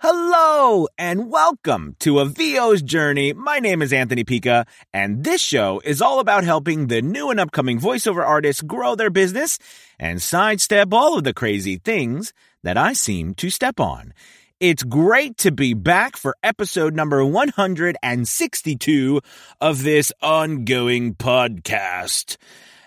Hello 0.00 0.86
and 0.96 1.28
welcome 1.28 1.96
to 1.98 2.20
a 2.20 2.24
VO's 2.24 2.82
journey. 2.82 3.32
My 3.32 3.58
name 3.58 3.82
is 3.82 3.92
Anthony 3.92 4.22
Pica, 4.22 4.64
and 4.92 5.24
this 5.24 5.40
show 5.40 5.82
is 5.84 6.00
all 6.00 6.20
about 6.20 6.44
helping 6.44 6.86
the 6.86 7.02
new 7.02 7.30
and 7.30 7.40
upcoming 7.40 7.80
voiceover 7.80 8.24
artists 8.24 8.62
grow 8.62 8.94
their 8.94 9.10
business 9.10 9.58
and 9.98 10.22
sidestep 10.22 10.94
all 10.94 11.18
of 11.18 11.24
the 11.24 11.34
crazy 11.34 11.78
things 11.78 12.32
that 12.62 12.76
I 12.76 12.92
seem 12.92 13.34
to 13.34 13.50
step 13.50 13.80
on. 13.80 14.14
It's 14.60 14.84
great 14.84 15.36
to 15.38 15.50
be 15.50 15.74
back 15.74 16.16
for 16.16 16.36
episode 16.44 16.94
number 16.94 17.24
162 17.24 19.20
of 19.60 19.82
this 19.82 20.12
ongoing 20.22 21.16
podcast 21.16 22.36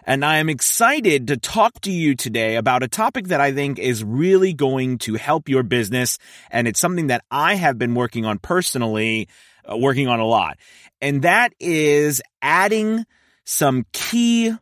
and 0.03 0.25
I 0.25 0.37
am 0.37 0.49
excited 0.49 1.27
to 1.27 1.37
talk 1.37 1.79
to 1.81 1.91
you 1.91 2.15
today 2.15 2.55
about 2.55 2.83
a 2.83 2.87
topic 2.87 3.27
that 3.27 3.41
I 3.41 3.51
think 3.51 3.79
is 3.79 4.03
really 4.03 4.53
going 4.53 4.97
to 4.99 5.15
help 5.15 5.49
your 5.49 5.63
business. 5.63 6.17
And 6.49 6.67
it's 6.67 6.79
something 6.79 7.07
that 7.07 7.23
I 7.29 7.55
have 7.55 7.77
been 7.77 7.95
working 7.95 8.25
on 8.25 8.39
personally, 8.39 9.27
uh, 9.69 9.77
working 9.77 10.07
on 10.07 10.19
a 10.19 10.25
lot. 10.25 10.57
And 11.01 11.23
that 11.23 11.53
is 11.59 12.21
adding 12.41 13.05
some 13.45 13.85
key 13.91 14.53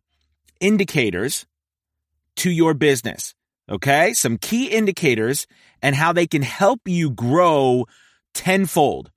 indicators 0.60 1.46
to 2.38 2.50
your 2.50 2.74
business. 2.74 3.36
Okay. 3.70 4.14
Some 4.14 4.38
key 4.38 4.68
indicators 4.68 5.48
and 5.82 5.96
how 5.96 6.12
they 6.14 6.28
can 6.28 6.42
help 6.42 6.82
you 6.86 7.12
grow 7.12 7.86
tenfold. 8.34 9.12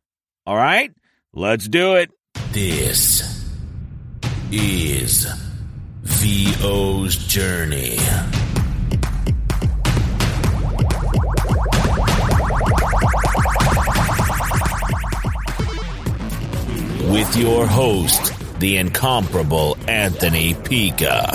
All 0.46 0.56
right. 0.56 0.92
Let's 1.32 1.66
do 1.66 1.94
it. 1.94 2.10
This 2.52 3.42
is 4.50 5.27
VO's 6.02 7.16
Journey. 7.16 7.97
With 17.12 17.36
your 17.36 17.67
host, 17.67 18.33
the 18.59 18.78
incomparable 18.78 19.77
Anthony 19.86 20.55
Pica. 20.55 21.28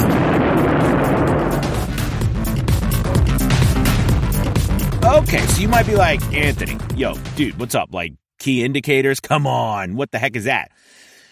Okay, 5.04 5.40
so 5.40 5.62
you 5.62 5.68
might 5.70 5.86
be 5.86 5.96
like, 5.96 6.22
Anthony, 6.34 6.78
yo, 6.96 7.16
dude, 7.36 7.58
what's 7.60 7.76
up? 7.76 7.94
Like, 7.94 8.14
key 8.40 8.64
indicators? 8.64 9.20
Come 9.22 9.48
on, 9.48 9.96
what 9.96 10.12
the 10.12 10.20
heck 10.20 10.36
is 10.36 10.44
that? 10.44 10.72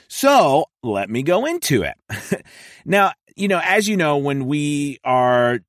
So 0.08 0.66
let 0.84 1.10
me 1.10 1.24
go 1.24 1.46
into 1.46 1.84
it. 1.84 2.44
now, 2.86 3.14
you 3.36 3.48
know, 3.48 3.62
as 3.64 3.88
you 3.88 3.98
know, 3.98 4.18
when 4.18 4.46
we 4.46 5.00
are 5.04 5.60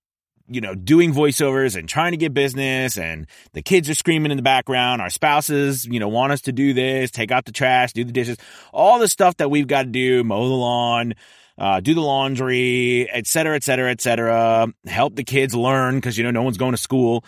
you 0.49 0.61
know, 0.61 0.75
doing 0.75 1.13
voiceovers 1.13 1.77
and 1.77 1.89
trying 1.89 2.13
to 2.13 2.17
get 2.17 2.33
business 2.33 2.97
and 2.97 3.27
the 3.53 3.63
kids 3.63 3.91
are 3.91 3.95
screaming 3.95 4.31
in 4.31 4.37
the 4.37 4.43
background. 4.43 5.03
Our 5.03 5.11
spouses, 5.11 5.85
you 5.87 5.99
know, 5.99 6.09
want 6.09 6.33
us 6.33 6.43
to 6.43 6.53
do 6.53 6.73
this, 6.73 7.11
take 7.11 7.33
out 7.33 7.45
the 7.45 7.53
trash, 7.53 7.93
do 7.93 8.05
the 8.05 8.13
dishes, 8.13 8.37
all 8.73 8.99
the 8.99 9.09
stuff 9.09 9.37
that 9.39 9.51
we've 9.51 9.67
got 9.67 9.83
to 9.83 9.89
do, 9.89 10.23
mow 10.23 10.49
the 10.49 10.55
lawn, 10.55 11.15
uh, 11.59 11.81
do 11.81 11.95
the 11.95 12.01
laundry, 12.01 13.11
et 13.11 13.27
cetera, 13.27 13.57
et 13.57 13.65
cetera, 13.65 13.91
et 13.91 14.01
cetera. 14.01 14.69
Help 14.87 15.17
the 15.17 15.25
kids 15.25 15.55
learn 15.55 15.97
because, 15.97 16.17
you 16.17 16.25
know, 16.25 16.31
no 16.31 16.43
one's 16.43 16.59
going 16.59 16.73
to 16.73 16.79
school. 16.79 17.25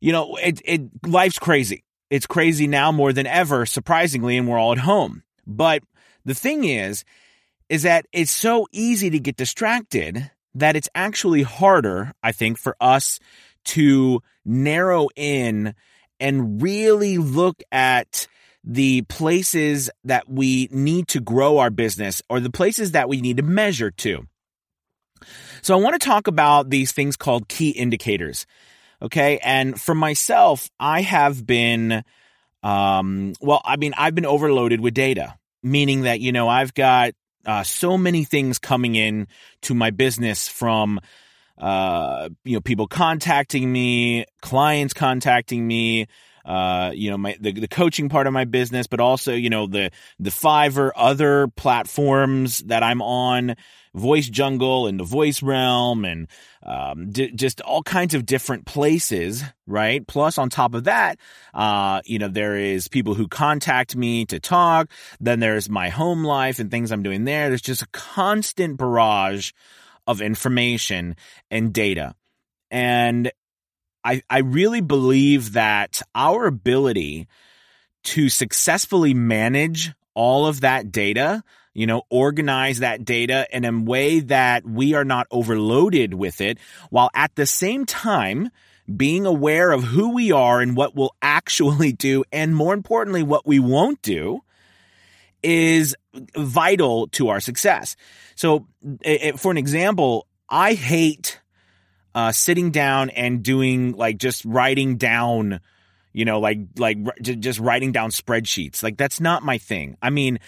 You 0.00 0.12
know, 0.12 0.36
it, 0.36 0.60
it, 0.64 0.82
life's 1.06 1.38
crazy. 1.38 1.84
It's 2.08 2.26
crazy 2.26 2.66
now 2.66 2.92
more 2.92 3.12
than 3.12 3.26
ever, 3.26 3.66
surprisingly, 3.66 4.36
and 4.36 4.48
we're 4.48 4.58
all 4.58 4.72
at 4.72 4.78
home. 4.78 5.22
But 5.46 5.82
the 6.24 6.34
thing 6.34 6.64
is, 6.64 7.04
is 7.68 7.82
that 7.84 8.06
it's 8.12 8.30
so 8.30 8.66
easy 8.72 9.10
to 9.10 9.20
get 9.20 9.36
distracted 9.36 10.30
that 10.54 10.76
it's 10.76 10.88
actually 10.94 11.42
harder, 11.42 12.12
I 12.22 12.32
think, 12.32 12.58
for 12.58 12.76
us 12.80 13.20
to 13.66 14.20
narrow 14.44 15.08
in 15.14 15.74
and 16.18 16.60
really 16.60 17.18
look 17.18 17.62
at 17.70 18.26
the 18.64 19.02
places 19.02 19.88
that 20.04 20.28
we 20.28 20.68
need 20.70 21.08
to 21.08 21.20
grow 21.20 21.58
our 21.58 21.70
business 21.70 22.20
or 22.28 22.40
the 22.40 22.50
places 22.50 22.92
that 22.92 23.08
we 23.08 23.20
need 23.20 23.38
to 23.38 23.42
measure 23.42 23.90
to. 23.90 24.26
So 25.62 25.76
I 25.76 25.80
want 25.80 26.00
to 26.00 26.06
talk 26.06 26.26
about 26.26 26.70
these 26.70 26.92
things 26.92 27.16
called 27.16 27.48
key 27.48 27.70
indicators. 27.70 28.46
Okay. 29.02 29.38
And 29.38 29.80
for 29.80 29.94
myself, 29.94 30.70
I 30.78 31.00
have 31.02 31.46
been, 31.46 32.04
um, 32.62 33.34
well, 33.40 33.62
I 33.64 33.76
mean, 33.76 33.94
I've 33.96 34.14
been 34.14 34.26
overloaded 34.26 34.80
with 34.80 34.94
data, 34.94 35.38
meaning 35.62 36.02
that, 36.02 36.20
you 36.20 36.32
know, 36.32 36.48
I've 36.48 36.74
got 36.74 37.12
uh, 37.46 37.62
so 37.62 37.96
many 37.96 38.24
things 38.24 38.58
coming 38.58 38.94
in 38.94 39.28
to 39.62 39.74
my 39.74 39.90
business 39.90 40.48
from 40.48 41.00
uh, 41.58 42.30
you 42.44 42.54
know 42.54 42.60
people 42.60 42.86
contacting 42.86 43.70
me, 43.70 44.24
clients 44.40 44.94
contacting 44.94 45.66
me, 45.66 46.06
uh, 46.44 46.90
you 46.94 47.10
know 47.10 47.18
my 47.18 47.36
the, 47.40 47.52
the 47.52 47.68
coaching 47.68 48.08
part 48.08 48.26
of 48.26 48.32
my 48.32 48.44
business, 48.44 48.86
but 48.86 49.00
also 49.00 49.32
you 49.34 49.50
know 49.50 49.66
the 49.66 49.90
the 50.18 50.30
Fiverr 50.30 50.90
other 50.94 51.48
platforms 51.48 52.58
that 52.60 52.82
I'm 52.82 53.02
on, 53.02 53.56
Voice 53.94 54.28
Jungle 54.28 54.86
and 54.86 54.98
the 54.98 55.04
Voice 55.04 55.42
Realm, 55.42 56.04
and 56.04 56.28
um, 56.62 57.10
d- 57.10 57.32
just 57.32 57.60
all 57.60 57.82
kinds 57.82 58.14
of 58.14 58.26
different 58.26 58.66
places, 58.66 59.42
right? 59.66 60.06
Plus, 60.06 60.38
on 60.38 60.48
top 60.48 60.74
of 60.74 60.84
that, 60.84 61.18
uh, 61.54 62.00
you 62.04 62.18
know, 62.18 62.28
there 62.28 62.56
is 62.56 62.88
people 62.88 63.14
who 63.14 63.28
contact 63.28 63.96
me 63.96 64.24
to 64.26 64.38
talk. 64.38 64.90
Then 65.20 65.40
there's 65.40 65.68
my 65.68 65.88
home 65.88 66.24
life 66.24 66.58
and 66.58 66.70
things 66.70 66.92
I'm 66.92 67.02
doing 67.02 67.24
there. 67.24 67.48
There's 67.48 67.62
just 67.62 67.82
a 67.82 67.88
constant 67.88 68.76
barrage 68.76 69.52
of 70.06 70.20
information 70.20 71.16
and 71.50 71.72
data. 71.72 72.14
And 72.70 73.32
I, 74.04 74.22
I 74.30 74.38
really 74.38 74.80
believe 74.80 75.52
that 75.52 76.02
our 76.14 76.46
ability 76.46 77.28
to 78.02 78.28
successfully 78.28 79.14
manage 79.14 79.92
all 80.14 80.46
of 80.46 80.62
that 80.62 80.90
data 80.90 81.42
you 81.72 81.86
know, 81.86 82.02
organize 82.10 82.80
that 82.80 83.04
data 83.04 83.46
in 83.52 83.64
a 83.64 83.72
way 83.72 84.20
that 84.20 84.66
we 84.66 84.94
are 84.94 85.04
not 85.04 85.26
overloaded 85.30 86.14
with 86.14 86.40
it 86.40 86.58
while 86.90 87.10
at 87.14 87.34
the 87.36 87.46
same 87.46 87.86
time 87.86 88.50
being 88.96 89.24
aware 89.24 89.70
of 89.70 89.84
who 89.84 90.12
we 90.12 90.32
are 90.32 90.60
and 90.60 90.76
what 90.76 90.96
we'll 90.96 91.14
actually 91.22 91.92
do. 91.92 92.24
And 92.32 92.54
more 92.54 92.74
importantly, 92.74 93.22
what 93.22 93.46
we 93.46 93.60
won't 93.60 94.02
do 94.02 94.40
is 95.42 95.94
vital 96.36 97.08
to 97.08 97.28
our 97.28 97.40
success. 97.40 97.96
So 98.34 98.66
for 99.36 99.50
an 99.50 99.56
example, 99.56 100.26
I 100.48 100.74
hate 100.74 101.39
uh, 102.14 102.32
sitting 102.32 102.70
down 102.70 103.10
and 103.10 103.42
doing 103.42 103.92
like 103.92 104.18
just 104.18 104.44
writing 104.44 104.96
down, 104.96 105.60
you 106.12 106.24
know, 106.24 106.40
like, 106.40 106.58
like 106.76 106.98
just 107.20 107.60
writing 107.60 107.92
down 107.92 108.10
spreadsheets. 108.10 108.82
Like 108.82 108.96
that's 108.96 109.20
not 109.20 109.42
my 109.42 109.58
thing. 109.58 109.96
I 110.02 110.10
mean, 110.10 110.38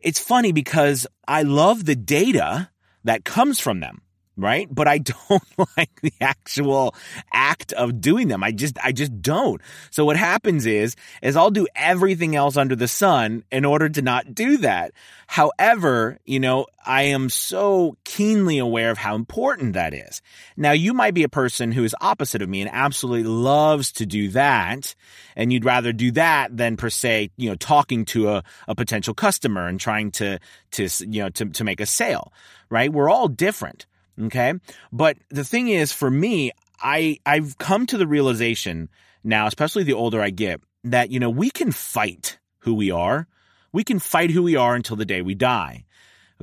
it's 0.00 0.18
funny 0.18 0.52
because 0.52 1.06
I 1.26 1.42
love 1.42 1.84
the 1.84 1.96
data 1.96 2.70
that 3.04 3.24
comes 3.24 3.60
from 3.60 3.80
them 3.80 4.02
right? 4.40 4.66
But 4.70 4.88
I 4.88 4.98
don't 5.28 5.42
like 5.76 6.00
the 6.02 6.12
actual 6.20 6.94
act 7.32 7.72
of 7.72 8.00
doing 8.00 8.28
them. 8.28 8.42
I 8.42 8.52
just, 8.52 8.78
I 8.82 8.92
just 8.92 9.20
don't. 9.22 9.60
So 9.90 10.04
what 10.04 10.16
happens 10.16 10.66
is, 10.66 10.96
is 11.22 11.36
I'll 11.36 11.50
do 11.50 11.66
everything 11.74 12.36
else 12.36 12.56
under 12.56 12.76
the 12.76 12.88
sun 12.88 13.44
in 13.50 13.64
order 13.64 13.88
to 13.88 14.02
not 14.02 14.34
do 14.34 14.58
that. 14.58 14.92
However, 15.26 16.18
you 16.24 16.40
know, 16.40 16.66
I 16.84 17.02
am 17.02 17.28
so 17.28 17.96
keenly 18.04 18.58
aware 18.58 18.90
of 18.90 18.98
how 18.98 19.14
important 19.14 19.74
that 19.74 19.94
is. 19.94 20.22
Now, 20.56 20.72
you 20.72 20.92
might 20.92 21.14
be 21.14 21.22
a 21.22 21.28
person 21.28 21.72
who 21.72 21.84
is 21.84 21.94
opposite 22.00 22.42
of 22.42 22.48
me 22.48 22.62
and 22.62 22.70
absolutely 22.72 23.30
loves 23.30 23.92
to 23.92 24.06
do 24.06 24.30
that. 24.30 24.94
And 25.36 25.52
you'd 25.52 25.64
rather 25.64 25.92
do 25.92 26.10
that 26.12 26.56
than 26.56 26.76
per 26.76 26.90
se, 26.90 27.30
you 27.36 27.48
know, 27.48 27.54
talking 27.56 28.04
to 28.06 28.30
a, 28.30 28.42
a 28.66 28.74
potential 28.74 29.14
customer 29.14 29.68
and 29.68 29.78
trying 29.78 30.10
to, 30.12 30.40
to, 30.72 30.88
you 31.06 31.22
know, 31.22 31.28
to, 31.30 31.46
to 31.46 31.64
make 31.64 31.80
a 31.80 31.86
sale, 31.86 32.32
right? 32.68 32.92
We're 32.92 33.10
all 33.10 33.28
different. 33.28 33.86
Okay. 34.20 34.54
But 34.92 35.16
the 35.30 35.44
thing 35.44 35.68
is, 35.68 35.92
for 35.92 36.10
me, 36.10 36.52
I, 36.80 37.18
I've 37.24 37.58
come 37.58 37.86
to 37.86 37.98
the 37.98 38.06
realization 38.06 38.88
now, 39.24 39.46
especially 39.46 39.84
the 39.84 39.94
older 39.94 40.20
I 40.20 40.30
get, 40.30 40.60
that, 40.84 41.10
you 41.10 41.20
know, 41.20 41.30
we 41.30 41.50
can 41.50 41.72
fight 41.72 42.38
who 42.60 42.74
we 42.74 42.90
are. 42.90 43.26
We 43.72 43.84
can 43.84 43.98
fight 43.98 44.30
who 44.30 44.42
we 44.42 44.56
are 44.56 44.74
until 44.74 44.96
the 44.96 45.04
day 45.04 45.22
we 45.22 45.34
die. 45.34 45.84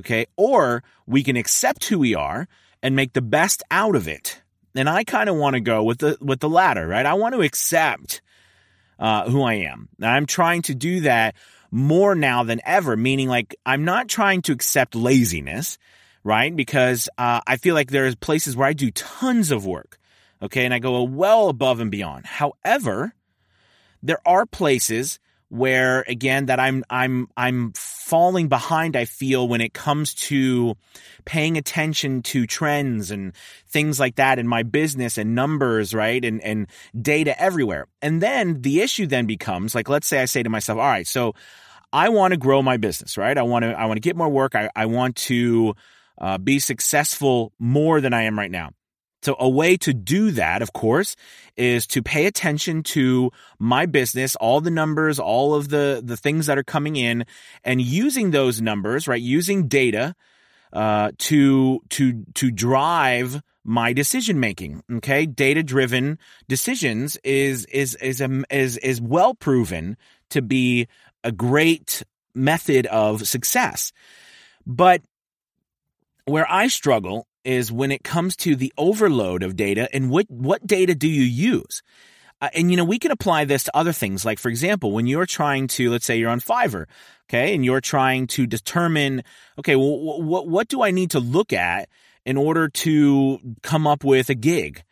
Okay. 0.00 0.26
Or 0.36 0.82
we 1.06 1.22
can 1.22 1.36
accept 1.36 1.84
who 1.86 1.98
we 1.98 2.14
are 2.14 2.48
and 2.82 2.96
make 2.96 3.12
the 3.12 3.22
best 3.22 3.62
out 3.70 3.96
of 3.96 4.08
it. 4.08 4.42
And 4.74 4.88
I 4.88 5.04
kind 5.04 5.28
of 5.28 5.36
want 5.36 5.54
to 5.54 5.60
go 5.60 5.82
with 5.82 5.98
the, 5.98 6.16
with 6.20 6.40
the 6.40 6.48
latter, 6.48 6.86
right? 6.86 7.04
I 7.04 7.14
want 7.14 7.34
to 7.34 7.42
accept, 7.42 8.20
uh, 8.98 9.28
who 9.28 9.42
I 9.42 9.54
am. 9.54 9.88
Now, 9.98 10.12
I'm 10.12 10.26
trying 10.26 10.62
to 10.62 10.74
do 10.74 11.00
that 11.00 11.34
more 11.70 12.14
now 12.14 12.44
than 12.44 12.60
ever, 12.64 12.96
meaning 12.96 13.28
like 13.28 13.56
I'm 13.66 13.84
not 13.84 14.08
trying 14.08 14.42
to 14.42 14.52
accept 14.52 14.94
laziness 14.94 15.78
right? 16.28 16.54
Because 16.54 17.08
uh, 17.16 17.40
I 17.46 17.56
feel 17.56 17.74
like 17.74 17.90
there's 17.90 18.14
places 18.14 18.54
where 18.54 18.68
I 18.68 18.74
do 18.74 18.90
tons 18.90 19.50
of 19.50 19.64
work, 19.64 19.98
okay, 20.42 20.66
and 20.66 20.74
I 20.74 20.78
go 20.78 21.02
well 21.02 21.48
above 21.48 21.80
and 21.80 21.90
beyond. 21.90 22.26
However, 22.26 23.14
there 24.02 24.20
are 24.26 24.44
places 24.44 25.18
where 25.48 26.04
again 26.06 26.44
that 26.46 26.60
I'm 26.60 26.84
I'm 26.90 27.28
I'm 27.34 27.72
falling 27.72 28.48
behind, 28.48 28.94
I 28.94 29.06
feel, 29.06 29.48
when 29.48 29.62
it 29.62 29.72
comes 29.72 30.12
to 30.28 30.76
paying 31.24 31.56
attention 31.56 32.20
to 32.24 32.46
trends 32.46 33.10
and 33.10 33.32
things 33.66 33.98
like 33.98 34.16
that 34.16 34.38
in 34.38 34.46
my 34.46 34.64
business 34.64 35.16
and 35.16 35.34
numbers, 35.34 35.94
right? 35.94 36.22
And, 36.22 36.42
and 36.42 36.66
data 37.00 37.40
everywhere. 37.40 37.86
And 38.02 38.22
then 38.22 38.60
the 38.60 38.80
issue 38.80 39.06
then 39.06 39.24
becomes 39.24 39.74
like, 39.74 39.88
let's 39.88 40.06
say 40.06 40.20
I 40.20 40.26
say 40.26 40.42
to 40.42 40.50
myself, 40.50 40.78
all 40.78 40.84
right, 40.84 41.06
so 41.06 41.34
I 41.90 42.10
want 42.10 42.32
to 42.32 42.38
grow 42.38 42.62
my 42.62 42.76
business, 42.76 43.16
right? 43.16 43.36
I 43.36 43.42
want 43.42 43.62
to, 43.64 43.72
I 43.78 43.86
want 43.86 43.96
to 43.96 44.00
get 44.08 44.16
more 44.16 44.28
work. 44.28 44.54
I, 44.54 44.70
I 44.76 44.86
want 44.86 45.16
to 45.16 45.74
uh, 46.20 46.38
be 46.38 46.58
successful 46.58 47.52
more 47.58 48.00
than 48.00 48.12
I 48.12 48.22
am 48.22 48.38
right 48.38 48.50
now. 48.50 48.70
So 49.22 49.34
a 49.38 49.48
way 49.48 49.76
to 49.78 49.92
do 49.92 50.30
that, 50.32 50.62
of 50.62 50.72
course, 50.72 51.16
is 51.56 51.86
to 51.88 52.02
pay 52.02 52.26
attention 52.26 52.82
to 52.84 53.32
my 53.58 53.86
business, 53.86 54.36
all 54.36 54.60
the 54.60 54.70
numbers, 54.70 55.18
all 55.18 55.54
of 55.54 55.68
the, 55.68 56.00
the 56.04 56.16
things 56.16 56.46
that 56.46 56.56
are 56.56 56.64
coming 56.64 56.94
in 56.96 57.26
and 57.64 57.82
using 57.82 58.30
those 58.30 58.60
numbers, 58.60 59.08
right? 59.08 59.20
Using 59.20 59.66
data, 59.66 60.14
uh, 60.72 61.10
to, 61.18 61.80
to, 61.88 62.24
to 62.34 62.50
drive 62.50 63.40
my 63.64 63.92
decision 63.92 64.38
making. 64.38 64.82
Okay. 64.92 65.26
Data 65.26 65.62
driven 65.62 66.18
decisions 66.48 67.18
is, 67.24 67.64
is, 67.66 67.96
is, 67.96 68.20
a, 68.20 68.44
is, 68.50 68.76
is 68.78 69.00
well 69.00 69.34
proven 69.34 69.96
to 70.30 70.42
be 70.42 70.86
a 71.24 71.32
great 71.32 72.04
method 72.34 72.86
of 72.86 73.26
success. 73.26 73.92
But 74.64 75.02
where 76.28 76.50
I 76.50 76.68
struggle 76.68 77.26
is 77.44 77.72
when 77.72 77.90
it 77.90 78.04
comes 78.04 78.36
to 78.36 78.56
the 78.56 78.72
overload 78.76 79.42
of 79.42 79.56
data 79.56 79.88
and 79.92 80.10
what, 80.10 80.26
what 80.28 80.66
data 80.66 80.94
do 80.94 81.08
you 81.08 81.22
use? 81.22 81.82
Uh, 82.40 82.48
and 82.54 82.70
you 82.70 82.76
know, 82.76 82.84
we 82.84 82.98
can 82.98 83.10
apply 83.10 83.44
this 83.44 83.64
to 83.64 83.76
other 83.76 83.92
things. 83.92 84.24
Like, 84.24 84.38
for 84.38 84.48
example, 84.48 84.92
when 84.92 85.06
you're 85.06 85.26
trying 85.26 85.66
to, 85.68 85.90
let's 85.90 86.06
say 86.06 86.18
you're 86.18 86.30
on 86.30 86.40
Fiverr, 86.40 86.86
okay, 87.28 87.54
and 87.54 87.64
you're 87.64 87.80
trying 87.80 88.26
to 88.28 88.46
determine, 88.46 89.24
okay, 89.58 89.76
well, 89.76 90.22
what, 90.22 90.46
what 90.46 90.68
do 90.68 90.82
I 90.82 90.90
need 90.90 91.10
to 91.12 91.20
look 91.20 91.52
at 91.52 91.88
in 92.24 92.36
order 92.36 92.68
to 92.68 93.38
come 93.62 93.86
up 93.86 94.04
with 94.04 94.30
a 94.30 94.34
gig? 94.34 94.84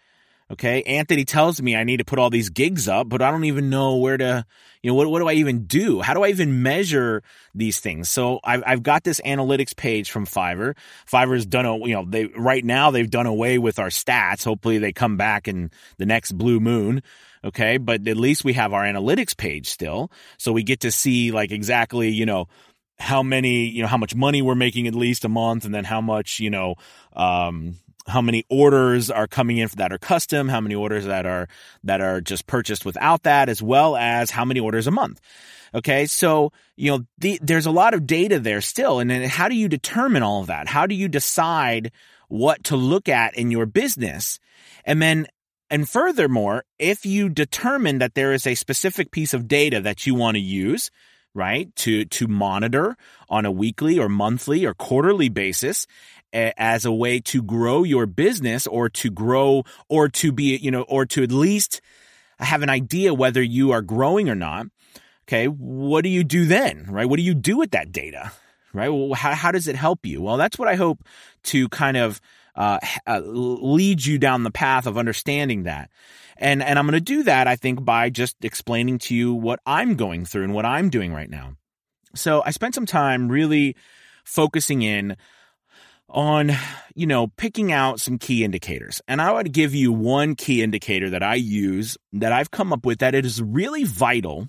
Okay. 0.49 0.85
Anthony 0.85 1.25
tells 1.25 1.61
me 1.61 1.75
I 1.75 1.83
need 1.83 1.97
to 1.97 2.05
put 2.05 2.21
all 2.21 2.31
these 2.31 2.51
gigs 2.51 2.87
up, 2.87 3.09
but 3.09 3.21
I 3.21 3.33
don't 3.33 3.47
even 3.47 3.69
know 3.69 3.97
where 3.97 4.17
to, 4.17 4.47
you 4.81 4.91
know, 4.91 4.95
what, 4.95 5.09
what 5.09 5.19
do 5.19 5.29
I 5.29 5.33
even 5.35 5.65
do? 5.65 6.01
How 6.01 6.15
do 6.15 6.23
I 6.23 6.29
even 6.29 6.63
measure 6.63 7.25
these 7.53 7.81
things? 7.81 8.09
So 8.09 8.39
I've, 8.45 8.63
I've 8.65 8.83
got 8.85 9.03
this 9.03 9.21
analytics 9.27 9.75
page 9.75 10.13
from 10.13 10.25
Fiverr. 10.25 10.77
Fiverr's 11.11 11.47
done, 11.47 11.67
a, 11.67 11.77
you 11.79 11.95
know, 11.95 12.05
they, 12.09 12.27
right 12.27 12.65
now 12.65 12.93
they've 12.93 13.11
done 13.11 13.27
away 13.27 13.59
with 13.59 13.81
our 13.81 13.89
stats. 13.89 14.45
Hopefully 14.45 14.79
they 14.79 14.93
come 14.93 15.17
back 15.17 15.49
in 15.49 15.73
the 15.99 16.07
next 16.07 16.31
blue 16.31 16.61
moon. 16.61 17.03
Okay. 17.43 17.79
But 17.79 18.07
at 18.07 18.17
least 18.17 18.45
we 18.45 18.53
have 18.53 18.73
our 18.73 18.85
analytics 18.85 19.37
page 19.37 19.69
still. 19.69 20.13
So 20.39 20.53
we 20.53 20.63
get 20.63 20.81
to 20.81 20.93
see 20.93 21.33
like 21.33 21.51
exactly, 21.51 22.11
you 22.11 22.25
know, 22.25 22.47
how 22.99 23.23
many, 23.23 23.67
you 23.67 23.83
know, 23.83 23.89
how 23.89 23.99
much 23.99 24.15
money 24.15 24.43
we're 24.43 24.55
making 24.55 24.87
at 24.87 24.95
least 24.95 25.25
a 25.25 25.29
month 25.29 25.65
and 25.65 25.75
then 25.75 25.85
how 25.85 26.01
much, 26.01 26.39
you 26.39 26.51
know, 26.51 26.77
um, 27.15 27.77
how 28.07 28.21
many 28.21 28.45
orders 28.49 29.11
are 29.11 29.27
coming 29.27 29.59
in 29.59 29.69
that 29.77 29.93
are 29.93 29.99
custom, 29.99 30.49
how 30.49 30.61
many 30.61 30.75
orders 30.75 31.05
that 31.07 31.27
are 31.27 31.49
that 31.85 32.01
are 32.01 32.21
just 32.21 32.47
purchased 32.47 32.85
without 32.85 33.25
that, 33.25 33.49
as 33.49 33.63
well 33.63 33.97
as 33.97 34.31
how 34.31 34.45
many 34.45 34.61
orders 34.61 34.87
a 34.87 34.91
month. 34.91 35.21
Okay, 35.75 36.07
so 36.07 36.53
you 36.77 36.91
know 36.91 37.05
the, 37.19 37.39
there's 37.43 37.67
a 37.67 37.71
lot 37.71 37.95
of 37.95 38.07
data 38.07 38.39
there 38.39 38.61
still, 38.61 39.01
and 39.01 39.11
then 39.11 39.29
how 39.29 39.49
do 39.49 39.55
you 39.55 39.69
determine 39.69 40.23
all 40.23 40.41
of 40.41 40.47
that? 40.47 40.69
How 40.69 40.87
do 40.87 40.95
you 40.95 41.09
decide 41.09 41.93
what 42.29 42.65
to 42.65 42.77
look 42.77 43.09
at 43.09 43.37
in 43.37 43.51
your 43.51 43.67
business? 43.67 44.39
And 44.85 45.03
then, 45.03 45.27
and 45.69 45.89
furthermore, 45.89 46.65
if 46.79 47.05
you 47.05 47.29
determine 47.29 47.99
that 47.99 48.15
there 48.15 48.33
is 48.33 48.47
a 48.47 48.55
specific 48.55 49.11
piece 49.11 49.35
of 49.35 49.49
data 49.49 49.81
that 49.81 50.07
you 50.07 50.15
want 50.15 50.37
to 50.37 50.41
use, 50.41 50.91
right, 51.35 51.75
to 51.77 52.05
to 52.07 52.27
monitor 52.27 52.97
on 53.29 53.45
a 53.45 53.51
weekly 53.51 53.99
or 53.99 54.09
monthly 54.09 54.65
or 54.65 54.73
quarterly 54.73 55.29
basis, 55.29 55.87
as 56.33 56.85
a 56.85 56.93
way 56.93 57.21
to 57.21 57.43
grow 57.43 57.83
your 57.83 58.07
business 58.07 58.67
or 58.67 58.89
to 58.91 59.11
grow 59.11 59.65
or 59.89 60.09
to 60.09 60.33
be, 60.33 60.57
you 60.57 60.71
know, 60.71 60.83
or 60.83 61.07
to 61.07 61.23
at 61.23 61.33
least 61.33 61.81
have 62.39 62.63
an 62.63 62.71
idea 62.71 63.15
whether 63.15 63.43
you 63.43 63.73
are 63.73 63.83
growing 63.83 64.29
or 64.29 64.35
not. 64.35 64.67
Okay. 65.27 65.47
What 65.47 66.03
do 66.03 66.11
you 66.11 66.25
do 66.25 66.45
then? 66.45 66.87
Right. 66.89 67.09
What 67.09 67.17
do 67.17 67.23
you 67.23 67.35
do 67.35 67.57
with 67.57 67.73
that 67.73 67.93
data? 67.93 68.33
Right. 68.73 68.89
Well, 68.89 69.15
how, 69.15 69.35
how 69.35 69.53
does 69.53 69.69
it 69.69 69.77
help 69.77 70.05
you? 70.05 70.21
Well, 70.21 70.37
that's 70.37 70.59
what 70.59 70.69
I 70.69 70.75
hope 70.75 71.07
to 71.45 71.69
kind 71.71 71.97
of 71.97 72.21
uh, 72.55 72.79
uh, 73.07 73.21
lead 73.25 74.05
you 74.05 74.19
down 74.19 74.43
the 74.43 74.51
path 74.51 74.87
of 74.87 74.99
understanding 74.99 75.63
that. 75.63 75.91
And, 76.37 76.63
and 76.63 76.79
I'm 76.79 76.87
going 76.87 76.93
to 76.93 77.01
do 77.01 77.23
that, 77.23 77.47
I 77.47 77.57
think, 77.57 77.85
by 77.85 78.11
just 78.11 78.37
explaining 78.43 78.99
to 78.99 79.15
you 79.15 79.33
what 79.33 79.61
I'm 79.65 79.95
going 79.95 80.27
through 80.27 80.45
and 80.45 80.55
what 80.55 80.67
I'm 80.67 80.91
doing 80.91 81.13
right 81.13 81.31
now. 81.31 81.57
So 82.15 82.43
I 82.45 82.51
spent 82.51 82.75
some 82.75 82.87
time 82.87 83.29
really 83.29 83.77
focusing 84.25 84.83
in 84.83 85.17
on, 86.09 86.53
you 86.95 87.07
know, 87.07 87.27
picking 87.27 87.73
out 87.73 88.01
some 88.01 88.19
key 88.19 88.45
indicators. 88.45 89.01
And 89.09 89.21
I 89.21 89.33
would 89.33 89.53
give 89.53 89.75
you 89.75 89.93
one 89.93 90.35
key 90.35 90.63
indicator 90.63 91.11
that 91.11 91.23
I 91.23 91.35
use 91.35 91.99
that 92.13 92.33
I've 92.33 92.51
come 92.51 92.73
up 92.73 92.87
with 92.87 93.01
that 93.01 93.15
it 93.15 93.27
is 93.27 93.43
really 93.43 93.85
vital 93.85 94.49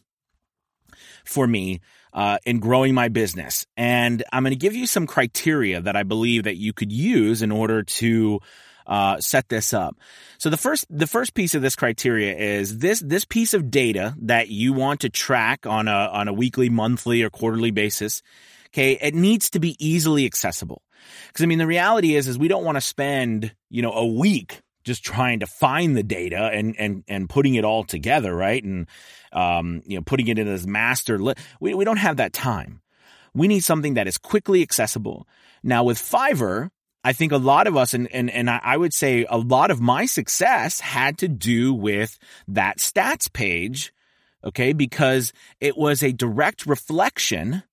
for 1.26 1.48
me 1.48 1.82
uh, 2.14 2.38
in 2.46 2.60
growing 2.60 2.94
my 2.94 3.10
business. 3.10 3.66
And 3.76 4.24
I'm 4.32 4.44
going 4.44 4.52
to 4.52 4.58
give 4.58 4.76
you 4.76 4.88
some 4.88 5.08
criteria 5.08 5.82
that 5.82 5.96
I 5.96 6.04
believe 6.04 6.44
that 6.44 6.58
you 6.58 6.74
could 6.74 6.92
use 6.92 7.42
in 7.42 7.52
order 7.52 7.84
to 7.84 8.40
uh, 8.88 9.20
set 9.20 9.50
this 9.50 9.74
up. 9.74 9.98
So 10.38 10.50
the 10.50 10.58
first 10.58 10.86
the 10.90 11.08
first 11.08 11.34
piece 11.34 11.56
of 11.56 11.62
this 11.62 11.76
criteria 11.76 12.36
is 12.36 12.78
this 12.78 13.02
this 13.02 13.26
piece 13.26 13.54
of 13.54 13.70
data 13.70 14.16
that 14.22 14.48
you 14.48 14.74
want 14.74 15.02
to 15.02 15.10
track 15.10 15.66
on 15.66 15.88
a 15.88 15.92
on 15.92 16.28
a 16.28 16.34
weekly, 16.34 16.70
monthly, 16.70 17.22
or 17.22 17.30
quarterly 17.30 17.72
basis. 17.72 18.22
Okay, 18.68 18.98
it 19.02 19.14
needs 19.14 19.50
to 19.52 19.60
be 19.60 19.76
easily 19.80 20.26
accessible. 20.26 20.82
Because 21.28 21.44
I 21.44 21.48
mean, 21.48 21.60
the 21.60 21.68
reality 21.68 22.16
is, 22.16 22.28
is 22.28 22.38
we 22.38 22.48
don't 22.48 22.64
want 22.64 22.76
to 22.78 22.82
spend, 22.82 23.54
you 23.70 23.82
know, 23.82 23.92
a 23.92 24.06
week 24.06 24.62
just 24.84 25.04
trying 25.04 25.42
to 25.42 25.48
find 25.48 25.96
the 25.96 26.04
data 26.04 26.50
and 26.54 26.76
and 26.80 27.04
and 27.08 27.30
putting 27.30 27.56
it 27.56 27.66
all 27.66 27.84
together, 27.84 28.36
right? 28.36 28.64
And 28.64 28.88
um, 29.34 29.82
you 29.86 29.98
know, 29.98 30.04
putting 30.04 30.28
it 30.28 30.40
in 30.40 30.48
this 30.48 30.66
master 30.66 31.20
list. 31.20 31.40
We 31.60 31.74
we 31.74 31.86
don't 31.86 31.98
have 31.98 32.18
that 32.18 32.34
time. 32.34 32.82
We 33.34 33.48
need 33.48 33.64
something 33.64 33.96
that 33.96 34.08
is 34.08 34.18
quickly 34.18 34.62
accessible. 34.62 35.28
Now 35.62 35.84
with 35.84 35.98
Fiverr, 35.98 36.70
I 37.04 37.14
think 37.14 37.32
a 37.32 37.38
lot 37.38 37.68
of 37.68 37.78
us, 37.78 37.94
and, 37.94 38.12
and, 38.12 38.30
and 38.30 38.50
I 38.50 38.76
would 38.76 38.94
say 38.94 39.26
a 39.30 39.38
lot 39.38 39.72
of 39.72 39.80
my 39.80 40.06
success 40.06 40.80
had 40.80 41.20
to 41.20 41.28
do 41.28 41.74
with 41.74 42.20
that 42.50 42.80
stats 42.80 43.32
page. 43.32 43.94
Okay. 44.44 44.74
Because 44.74 45.32
it 45.62 45.78
was 45.78 46.04
a 46.04 46.12
direct 46.12 46.66
reflection 46.66 47.64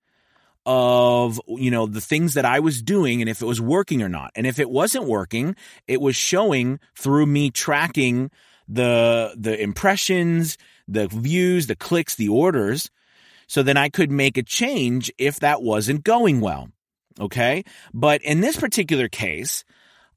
of 0.66 1.40
you 1.46 1.70
know 1.70 1.87
the 1.87 2.00
things 2.00 2.34
that 2.34 2.44
I 2.44 2.61
was 2.61 2.82
doing 2.82 3.20
and 3.20 3.28
if 3.28 3.43
it 3.43 3.46
was 3.46 3.61
working 3.61 4.02
or 4.02 4.08
not. 4.08 4.31
And 4.34 4.46
if 4.46 4.58
it 4.58 4.70
wasn't 4.70 5.05
working, 5.05 5.56
it 5.87 6.00
was 6.00 6.16
showing 6.16 6.81
through 6.96 7.26
me 7.26 7.50
tracking 7.50 8.31
the 8.69 9.34
the 9.37 9.61
impressions, 9.61 10.56
the 10.88 11.08
views, 11.08 11.66
the 11.66 11.76
clicks, 11.76 12.14
the 12.14 12.28
orders. 12.28 12.90
So 13.46 13.62
then 13.62 13.76
I 13.76 13.90
could 13.90 14.11
make 14.11 14.38
a 14.38 14.42
change 14.42 15.12
if 15.18 15.40
that 15.40 15.62
wasn't 15.62 16.04
going 16.04 16.40
well. 16.40 16.71
Okay? 17.21 17.64
But 17.92 18.23
in 18.23 18.40
this 18.40 18.56
particular 18.56 19.09
case, 19.09 19.64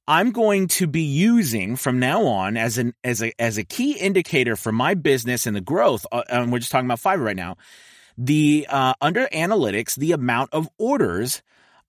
I'm 0.07 0.31
going 0.31 0.69
to 0.69 0.87
be 0.87 1.01
using 1.01 1.75
from 1.75 1.99
now 1.99 2.23
on 2.23 2.55
as 2.55 2.77
an 2.77 2.93
as 3.03 3.21
a 3.21 3.33
as 3.39 3.57
a 3.57 3.65
key 3.65 3.93
indicator 3.93 4.55
for 4.55 4.71
my 4.71 4.93
business 4.93 5.45
and 5.45 5.55
the 5.55 5.61
growth. 5.61 6.05
Uh, 6.11 6.23
and 6.29 6.51
we're 6.51 6.59
just 6.59 6.71
talking 6.71 6.87
about 6.87 7.01
Fiverr 7.01 7.25
right 7.25 7.35
now 7.35 7.57
the 8.17 8.67
uh, 8.69 8.93
under 9.01 9.27
analytics 9.27 9.95
the 9.95 10.11
amount 10.11 10.53
of 10.53 10.67
orders 10.77 11.41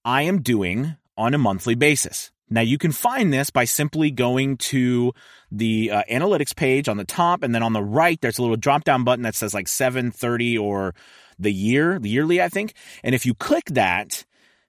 I 0.04 0.22
am 0.22 0.42
doing 0.42 0.96
on 1.16 1.34
a 1.34 1.38
monthly 1.38 1.74
basis. 1.74 2.30
Now 2.50 2.60
you 2.62 2.78
can 2.78 2.92
find 2.92 3.32
this 3.32 3.50
by 3.50 3.64
simply 3.64 4.10
going 4.10 4.56
to 4.58 5.12
the 5.50 5.90
uh, 5.90 6.02
analytics 6.10 6.54
page 6.54 6.88
on 6.88 6.96
the 6.96 7.04
top, 7.04 7.42
and 7.42 7.54
then 7.54 7.62
on 7.62 7.72
the 7.72 7.82
right 7.82 8.20
there's 8.20 8.38
a 8.38 8.42
little 8.42 8.56
drop 8.56 8.84
down 8.84 9.04
button 9.04 9.22
that 9.22 9.34
says 9.34 9.54
like 9.54 9.68
730 9.68 10.58
or 10.58 10.94
the 11.38 11.52
year, 11.52 11.98
the 11.98 12.08
yearly, 12.08 12.42
I 12.42 12.48
think. 12.48 12.74
And 13.02 13.14
if 13.14 13.24
you 13.24 13.34
click 13.34 13.66
that, 13.66 14.24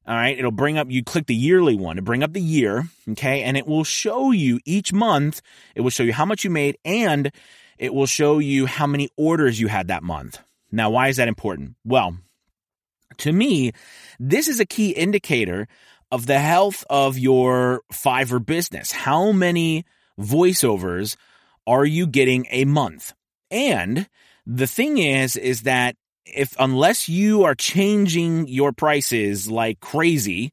all 0.08 0.16
right, 0.16 0.38
it'll 0.38 0.51
bring 0.51 0.78
up, 0.78 0.89
you 0.89 1.04
click 1.04 1.28
the 1.28 1.36
yearly 1.36 1.75
one 1.75 1.96
to 1.96 2.01
bring 2.01 2.24
up 2.24 2.34
the 2.34 2.42
year, 2.42 2.88
okay, 3.12 3.44
and 3.44 3.58
it 3.58 3.68
will 3.68 3.84
show 3.84 4.32
you 4.32 4.60
each 4.66 4.94
month, 4.94 5.42
it 5.75 5.82
will 5.82 5.89
show 5.89 6.04
you 6.04 6.13
how 6.13 6.25
much 6.25 6.44
you 6.44 6.50
made 6.50 6.78
and 6.84 7.32
it 7.78 7.94
will 7.94 8.06
show 8.06 8.39
you 8.39 8.66
how 8.66 8.86
many 8.86 9.10
orders 9.16 9.60
you 9.60 9.68
had 9.68 9.88
that 9.88 10.04
month. 10.04 10.39
Now, 10.72 10.90
why 10.90 11.08
is 11.08 11.18
that 11.18 11.28
important? 11.28 11.76
Well, 11.84 12.18
to 13.18 13.32
me, 13.32 13.72
this 14.20 14.48
is 14.48 14.60
a 14.60 14.66
key 14.66 14.92
indicator 14.92 15.68
of 16.12 16.26
the 16.26 16.40
health 16.40 16.84
of 16.90 17.18
your 17.18 17.82
Fiverr 17.94 18.44
business. 18.44 18.92
How 18.92 19.32
many 19.32 19.86
voiceovers 20.20 21.16
are 21.68 21.86
you 21.86 22.08
getting 22.08 22.48
a 22.50 22.66
month? 22.66 23.14
And 23.52 24.08
the 24.46 24.68
thing 24.68 24.98
is, 24.98 25.36
is 25.36 25.62
that 25.64 25.96
if 26.26 26.56
unless 26.60 27.10
you 27.10 27.44
are 27.44 27.56
changing 27.56 28.48
your 28.48 28.72
prices 28.72 29.50
like 29.50 29.80
crazy, 29.80 30.52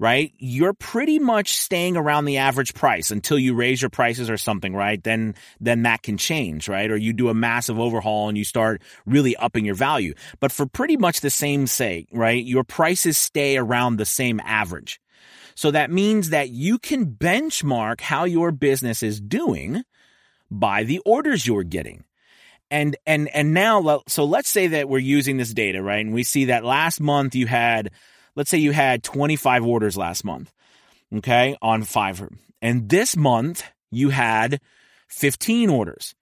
right? 0.00 0.32
You're 0.38 0.72
pretty 0.72 1.18
much 1.18 1.52
staying 1.52 1.98
around 1.98 2.24
the 2.24 2.38
average 2.38 2.72
price 2.72 3.10
until 3.10 3.38
you 3.38 3.54
raise 3.54 3.82
your 3.82 3.90
prices 3.90 4.30
or 4.30 4.38
something, 4.38 4.74
right? 4.74 5.00
Then, 5.04 5.34
then 5.60 5.82
that 5.82 6.02
can 6.02 6.16
change, 6.16 6.70
right? 6.70 6.90
Or 6.90 6.96
you 6.96 7.12
do 7.12 7.28
a 7.28 7.34
massive 7.34 7.78
overhaul 7.78 8.30
and 8.30 8.38
you 8.38 8.44
start 8.44 8.80
really 9.04 9.36
upping 9.36 9.66
your 9.66 9.74
value. 9.74 10.14
But 10.40 10.52
for 10.52 10.64
pretty 10.64 10.96
much 10.96 11.20
the 11.20 11.28
same 11.28 11.66
sake, 11.66 12.08
right? 12.12 12.42
Your 12.42 12.64
prices 12.64 13.18
stay 13.18 13.58
around 13.58 13.96
the 13.96 14.06
same 14.06 14.40
average. 14.42 15.02
So 15.54 15.70
that 15.70 15.90
means 15.90 16.30
that 16.30 16.48
you 16.48 16.78
can 16.78 17.04
benchmark 17.04 18.00
how 18.00 18.24
your 18.24 18.52
business 18.52 19.02
is 19.02 19.20
doing 19.20 19.82
by 20.50 20.84
the 20.84 21.00
orders 21.04 21.46
you're 21.46 21.62
getting. 21.62 22.04
And, 22.70 22.96
and, 23.06 23.28
and 23.34 23.52
now, 23.52 24.00
so 24.08 24.24
let's 24.24 24.48
say 24.48 24.68
that 24.68 24.88
we're 24.88 24.98
using 24.98 25.36
this 25.36 25.52
data, 25.52 25.82
right? 25.82 26.02
And 26.02 26.14
we 26.14 26.22
see 26.22 26.46
that 26.46 26.64
last 26.64 27.02
month 27.02 27.34
you 27.34 27.46
had 27.46 27.90
let's 28.36 28.50
say 28.50 28.58
you 28.58 28.72
had 28.72 29.02
25 29.02 29.64
orders 29.64 29.96
last 29.96 30.24
month, 30.24 30.52
okay, 31.16 31.56
on 31.60 31.82
Fiverr. 31.82 32.34
And 32.62 32.88
this 32.88 33.16
month 33.16 33.64
you 33.90 34.10
had 34.10 34.60
15 35.08 35.70
orders. 35.70 36.14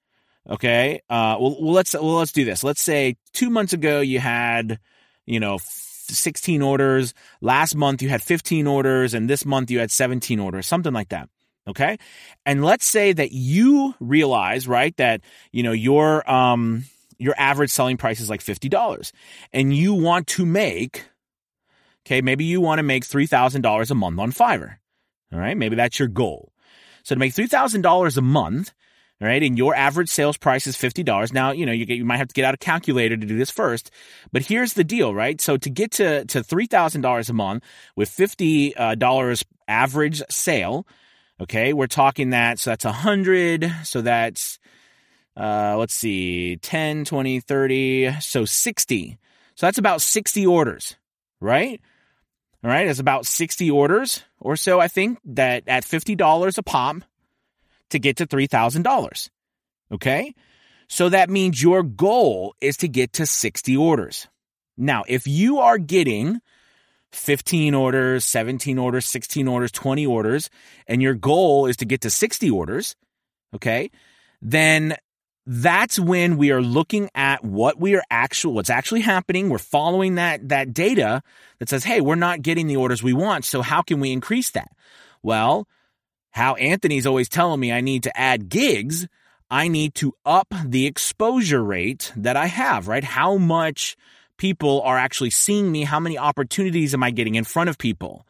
Okay. 0.49 1.01
Uh, 1.11 1.37
well, 1.39 1.57
well, 1.61 1.73
let's, 1.73 1.95
well, 1.95 2.17
let's 2.17 2.33
do 2.33 2.45
this. 2.45 2.65
Let's 2.65 2.81
say 2.81 3.17
two 3.33 3.51
months 3.51 3.73
ago 3.73 4.01
you 4.01 4.19
had, 4.19 4.79
you 5.27 5.41
know, 5.41 5.59
16 5.63 6.63
orders. 6.63 7.13
Last 7.41 7.75
month 7.75 8.03
you 8.03 8.09
had 8.09 8.23
15 8.23 8.67
orders 8.67 9.15
and 9.15 9.29
this 9.29 9.45
month 9.45 9.71
you 9.71 9.79
had 9.79 9.91
17 9.91 10.39
orders, 10.39 10.67
something 10.67 10.93
like 10.93 11.11
that. 11.11 11.29
Okay. 11.67 11.99
And 12.47 12.65
let's 12.65 12.87
say 12.87 13.13
that 13.13 13.33
you 13.33 13.95
realize, 14.01 14.67
right, 14.67 14.97
that, 14.97 15.21
you 15.53 15.63
know, 15.63 15.73
your, 15.73 16.29
um, 16.31 16.85
your 17.19 17.35
average 17.37 17.71
selling 17.71 17.99
price 17.99 18.21
is 18.21 18.31
like 18.31 18.41
$50 18.41 19.13
and 19.53 19.77
you 19.77 19.93
want 19.93 20.29
to 20.29 20.47
make 20.47 21.05
Okay, 22.09 22.23
maybe 22.23 22.47
you 22.47 22.63
want 22.63 22.79
to 22.79 22.83
make 22.83 23.05
$3,000 23.05 23.91
a 23.91 23.95
month 23.95 24.19
on 24.19 24.33
Fiverr. 24.33 24.77
All 25.31 25.39
right, 25.39 25.55
maybe 25.55 25.77
that's 25.77 25.99
your 25.99 26.09
goal. 26.09 26.55
So 27.03 27.15
to 27.15 27.19
make 27.19 27.35
$3,000 27.35 28.17
a 28.17 28.23
month, 28.23 28.73
all 29.21 29.29
right, 29.29 29.43
and 29.43 29.59
your 29.59 29.75
average 29.75 30.09
sales 30.09 30.39
price 30.39 30.67
is 30.67 30.75
$50. 30.75 31.35
Now, 31.35 31.51
you 31.53 31.67
know, 31.67 31.73
you, 31.73 31.85
get, 31.85 31.99
you 31.99 32.07
might 32.07 32.17
have 32.17 32.29
to 32.29 32.33
get 32.33 32.47
out 32.47 32.55
a 32.55 32.57
calculator 32.57 33.15
to 33.15 33.27
do 33.27 33.37
this 33.37 33.51
first, 33.51 33.91
but 34.33 34.41
here's 34.41 34.73
the 34.73 34.85
deal, 34.85 35.15
right? 35.15 35.39
So 35.39 35.59
to 35.59 35.69
get 35.69 35.91
to, 35.93 36.25
to 36.25 36.41
$3,000 36.41 37.29
a 37.29 37.33
month 37.35 37.63
with 37.95 38.09
$50 38.09 38.73
uh, 38.79 39.35
average 39.69 40.23
sale, 40.31 40.87
okay, 41.43 41.75
we're 41.75 41.89
talking 41.89 42.31
that, 42.31 42.59
so 42.59 42.71
that's 42.71 42.87
100, 42.87 43.71
so 43.85 44.01
that's, 44.01 44.59
uh, 45.37 45.77
let's 45.77 45.95
see, 45.95 46.57
10, 46.57 47.05
20, 47.05 47.41
30, 47.41 48.13
so 48.21 48.47
60. 48.47 49.19
So 49.57 49.67
that's 49.67 49.77
about 49.77 50.01
60 50.01 50.47
orders, 50.47 50.97
right? 51.39 51.83
All 52.65 52.71
right, 52.71 52.89
it's 52.89 52.99
about 52.99 53.27
60 53.27 53.71
orders 53.71 54.25
or 54.41 54.57
so, 54.57 54.81
I 54.81 54.89
think, 54.89 55.19
that 55.25 55.65
at 55.69 55.85
$50 55.85 56.59
a 56.59 56.63
pop 56.63 56.97
to 57.91 57.99
get 57.99 58.17
to 58.17 58.27
$3,000. 58.27 59.31
Okay? 59.93 60.35
So 60.89 61.09
that 61.09 61.31
means 61.31 61.63
your 61.63 61.83
goal 61.83 62.55
is 62.61 62.79
to 62.79 62.89
get 62.89 63.15
to 63.15 63.27
60 63.27 63.77
orders. 63.77 64.27
Now, 64.77 65.05
if 65.07 65.27
you 65.27 65.59
are 65.59 65.79
getting 65.79 66.41
15 67.13 67.75
orders, 67.75 68.25
17 68.25 68.79
orders, 68.79 69.07
16 69.07 69.49
orders, 69.49 69.73
20 69.73 70.07
orders, 70.07 70.51
and 70.87 71.03
your 71.03 71.15
goal 71.15 71.67
is 71.67 71.77
to 71.79 71.85
get 71.85 72.03
to 72.03 72.11
60 72.11 72.51
orders, 72.51 72.97
okay, 73.55 73.91
then 74.43 74.97
that's 75.51 75.99
when 75.99 76.37
we 76.37 76.51
are 76.51 76.61
looking 76.61 77.09
at 77.15 77.43
what 77.43 77.81
we 77.81 77.97
are 77.97 78.03
actual 78.11 78.53
what's 78.53 78.69
actually 78.69 79.01
happening. 79.01 79.49
We're 79.49 79.57
following 79.57 80.17
that 80.17 80.51
that 80.51 80.75
data 80.75 81.23
that 81.59 81.71
says 81.71 81.85
hey 81.85 82.03
we're 82.03 82.17
not 82.17 82.43
getting 82.43 82.67
the 82.67 82.77
orders 82.77 83.03
we 83.03 83.15
want 83.15 83.47
so 83.47 83.63
how 83.63 83.81
can 83.81 83.99
we 83.99 84.13
increase 84.13 84.51
that? 84.51 84.71
Well 85.23 85.67
how 86.33 86.55
anthony's 86.57 87.07
always 87.07 87.29
telling 87.29 87.59
me 87.59 87.73
i 87.73 87.81
need 87.81 88.03
to 88.03 88.21
add 88.21 88.51
gigs 88.51 89.09
i 89.51 89.67
need 89.67 89.95
to 89.95 90.13
up 90.27 90.53
the 90.67 90.85
exposure 90.87 91.65
rate 91.65 92.13
that 92.15 92.37
i 92.37 92.47
have 92.47 92.87
right? 92.87 93.03
How 93.03 93.39
much 93.39 93.97
people 94.37 94.83
are 94.83 94.99
actually 94.99 95.31
seeing 95.31 95.73
me 95.73 95.83
how 95.83 95.99
many 95.99 96.19
opportunities 96.19 96.93
am 96.93 97.03
i 97.03 97.11
getting 97.11 97.37
in 97.37 97.45
front 97.45 97.71
of 97.71 97.79
people 97.79 98.27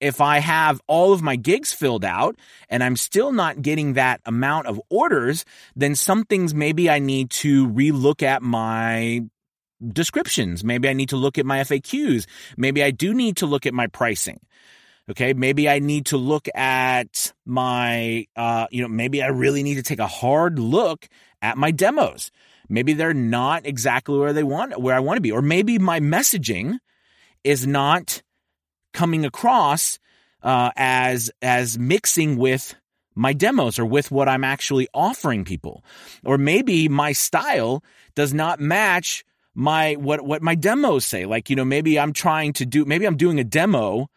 if 0.00 0.20
I 0.20 0.38
have 0.38 0.80
all 0.86 1.12
of 1.12 1.22
my 1.22 1.36
gigs 1.36 1.72
filled 1.72 2.04
out 2.04 2.36
and 2.68 2.82
I'm 2.82 2.96
still 2.96 3.32
not 3.32 3.62
getting 3.62 3.94
that 3.94 4.20
amount 4.26 4.66
of 4.66 4.80
orders, 4.90 5.44
then 5.74 5.94
some 5.94 6.24
things 6.24 6.54
maybe 6.54 6.90
I 6.90 6.98
need 6.98 7.30
to 7.30 7.68
relook 7.68 8.22
at 8.22 8.42
my 8.42 9.22
descriptions. 9.86 10.64
Maybe 10.64 10.88
I 10.88 10.92
need 10.92 11.10
to 11.10 11.16
look 11.16 11.38
at 11.38 11.46
my 11.46 11.60
FAQs. 11.60 12.26
Maybe 12.56 12.82
I 12.82 12.90
do 12.90 13.14
need 13.14 13.38
to 13.38 13.46
look 13.46 13.66
at 13.66 13.74
my 13.74 13.86
pricing. 13.86 14.40
Okay. 15.10 15.34
Maybe 15.34 15.68
I 15.68 15.78
need 15.78 16.06
to 16.06 16.16
look 16.16 16.48
at 16.54 17.32
my, 17.44 18.26
uh, 18.34 18.66
you 18.70 18.82
know, 18.82 18.88
maybe 18.88 19.22
I 19.22 19.28
really 19.28 19.62
need 19.62 19.76
to 19.76 19.82
take 19.82 20.00
a 20.00 20.06
hard 20.06 20.58
look 20.58 21.08
at 21.40 21.56
my 21.56 21.70
demos. 21.70 22.30
Maybe 22.68 22.92
they're 22.94 23.14
not 23.14 23.64
exactly 23.66 24.18
where 24.18 24.32
they 24.32 24.42
want, 24.42 24.80
where 24.80 24.94
I 24.94 25.00
want 25.00 25.18
to 25.18 25.20
be. 25.20 25.30
Or 25.30 25.42
maybe 25.42 25.78
my 25.78 26.00
messaging 26.00 26.78
is 27.44 27.66
not 27.66 28.22
coming 28.96 29.26
across 29.26 29.98
uh, 30.42 30.70
as 30.74 31.30
as 31.42 31.78
mixing 31.78 32.38
with 32.38 32.74
my 33.14 33.34
demos 33.34 33.78
or 33.78 33.84
with 33.84 34.10
what 34.10 34.28
I'm 34.28 34.42
actually 34.42 34.88
offering 34.94 35.44
people. 35.44 35.84
Or 36.24 36.38
maybe 36.38 36.88
my 36.88 37.12
style 37.12 37.84
does 38.14 38.32
not 38.32 38.58
match 38.58 39.22
my 39.54 39.94
what 39.94 40.22
what 40.22 40.42
my 40.42 40.54
demos 40.54 41.04
say. 41.04 41.26
Like, 41.26 41.50
you 41.50 41.56
know, 41.56 41.64
maybe 41.64 42.00
I'm 42.00 42.14
trying 42.14 42.54
to 42.54 42.64
do 42.64 42.86
maybe 42.86 43.04
I'm 43.06 43.18
doing 43.18 43.38
a 43.38 43.44
demo 43.44 44.08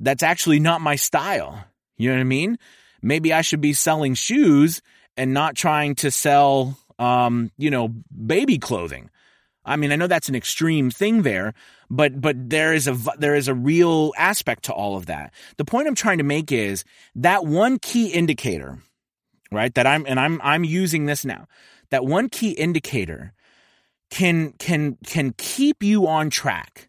that's 0.00 0.24
actually 0.24 0.58
not 0.58 0.80
my 0.80 0.96
style. 0.96 1.64
You 1.96 2.10
know 2.10 2.16
what 2.16 2.20
I 2.20 2.24
mean? 2.24 2.58
Maybe 3.00 3.32
I 3.32 3.42
should 3.42 3.60
be 3.60 3.74
selling 3.74 4.14
shoes 4.14 4.82
and 5.16 5.32
not 5.32 5.54
trying 5.54 5.94
to 5.96 6.10
sell 6.10 6.76
um, 6.98 7.52
you 7.58 7.70
know, 7.70 7.88
baby 7.88 8.58
clothing. 8.58 9.10
I 9.66 9.76
mean, 9.76 9.90
I 9.90 9.96
know 9.96 10.06
that's 10.06 10.28
an 10.28 10.36
extreme 10.36 10.90
thing 10.90 11.22
there, 11.22 11.52
but 11.90 12.20
but 12.20 12.48
there 12.48 12.72
is 12.72 12.86
a 12.86 12.96
there 13.18 13.34
is 13.34 13.48
a 13.48 13.54
real 13.54 14.12
aspect 14.16 14.64
to 14.64 14.72
all 14.72 14.96
of 14.96 15.06
that. 15.06 15.34
The 15.56 15.64
point 15.64 15.88
I'm 15.88 15.96
trying 15.96 16.18
to 16.18 16.24
make 16.24 16.52
is 16.52 16.84
that 17.16 17.44
one 17.44 17.78
key 17.78 18.06
indicator, 18.06 18.78
right? 19.50 19.74
That 19.74 19.86
I'm 19.86 20.06
and 20.06 20.20
I'm 20.20 20.40
I'm 20.42 20.62
using 20.62 21.06
this 21.06 21.24
now. 21.24 21.48
That 21.90 22.06
one 22.06 22.28
key 22.28 22.52
indicator 22.52 23.34
can 24.10 24.52
can 24.52 24.98
can 25.04 25.34
keep 25.36 25.82
you 25.82 26.06
on 26.06 26.30
track. 26.30 26.88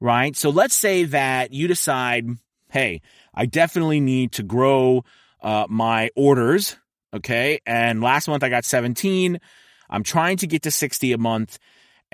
Right? 0.00 0.36
So 0.36 0.50
let's 0.50 0.74
say 0.74 1.04
that 1.04 1.52
you 1.52 1.66
decide, 1.66 2.26
"Hey, 2.68 3.00
I 3.32 3.46
definitely 3.46 4.00
need 4.00 4.32
to 4.32 4.42
grow 4.42 5.04
uh, 5.40 5.66
my 5.68 6.10
orders, 6.16 6.76
okay? 7.14 7.60
And 7.64 8.02
last 8.02 8.28
month 8.28 8.42
I 8.42 8.48
got 8.48 8.64
17. 8.64 9.40
I'm 9.88 10.02
trying 10.02 10.38
to 10.38 10.46
get 10.46 10.62
to 10.62 10.70
60 10.70 11.12
a 11.12 11.18
month 11.18 11.58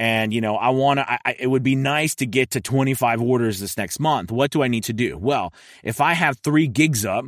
and 0.01 0.33
you 0.33 0.41
know 0.41 0.57
i 0.57 0.71
want 0.71 0.99
to 0.99 1.19
it 1.39 1.47
would 1.47 1.63
be 1.63 1.77
nice 1.77 2.15
to 2.17 2.27
get 2.27 2.51
to 2.53 2.61
25 2.61 3.21
orders 3.21 3.61
this 3.61 3.77
next 3.77 4.01
month. 4.01 4.33
What 4.33 4.51
do 4.51 4.63
i 4.63 4.69
need 4.69 4.85
to 4.85 4.95
do? 4.95 5.17
Well 5.19 5.53
if 5.85 6.01
i 6.01 6.15
have 6.15 6.39
three 6.39 6.67
gigs 6.67 7.05
up 7.05 7.27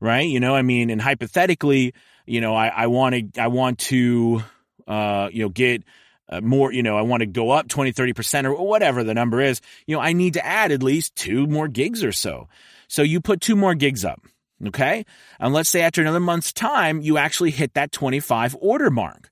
right 0.00 0.26
you 0.26 0.40
know 0.40 0.56
i 0.56 0.62
mean 0.62 0.90
and 0.90 1.00
hypothetically 1.00 1.92
you 2.26 2.40
know 2.40 2.54
i 2.54 2.86
want 2.86 3.14
to 3.14 3.40
i 3.40 3.46
want 3.46 3.78
to 3.78 4.42
uh 4.88 5.28
you 5.32 5.42
know 5.42 5.50
get 5.50 5.84
uh, 6.30 6.40
more 6.40 6.72
you 6.72 6.82
know 6.82 6.96
i 6.96 7.02
want 7.02 7.20
to 7.20 7.26
go 7.26 7.50
up 7.50 7.68
20 7.68 7.92
30% 7.92 8.44
or 8.46 8.66
whatever 8.66 9.04
the 9.04 9.14
number 9.14 9.40
is 9.40 9.60
you 9.86 9.94
know 9.94 10.00
i 10.00 10.14
need 10.14 10.32
to 10.32 10.44
add 10.44 10.72
at 10.72 10.82
least 10.82 11.14
two 11.14 11.46
more 11.46 11.68
gigs 11.68 12.02
or 12.02 12.12
so. 12.12 12.48
So 12.88 13.02
you 13.02 13.20
put 13.20 13.40
two 13.40 13.56
more 13.56 13.74
gigs 13.74 14.04
up 14.04 14.22
okay? 14.66 15.04
And 15.38 15.52
let's 15.52 15.68
say 15.68 15.82
after 15.82 16.00
another 16.00 16.20
month's 16.20 16.52
time 16.54 17.02
you 17.02 17.18
actually 17.18 17.50
hit 17.50 17.74
that 17.74 17.92
25 17.92 18.56
order 18.60 18.90
mark 18.90 19.30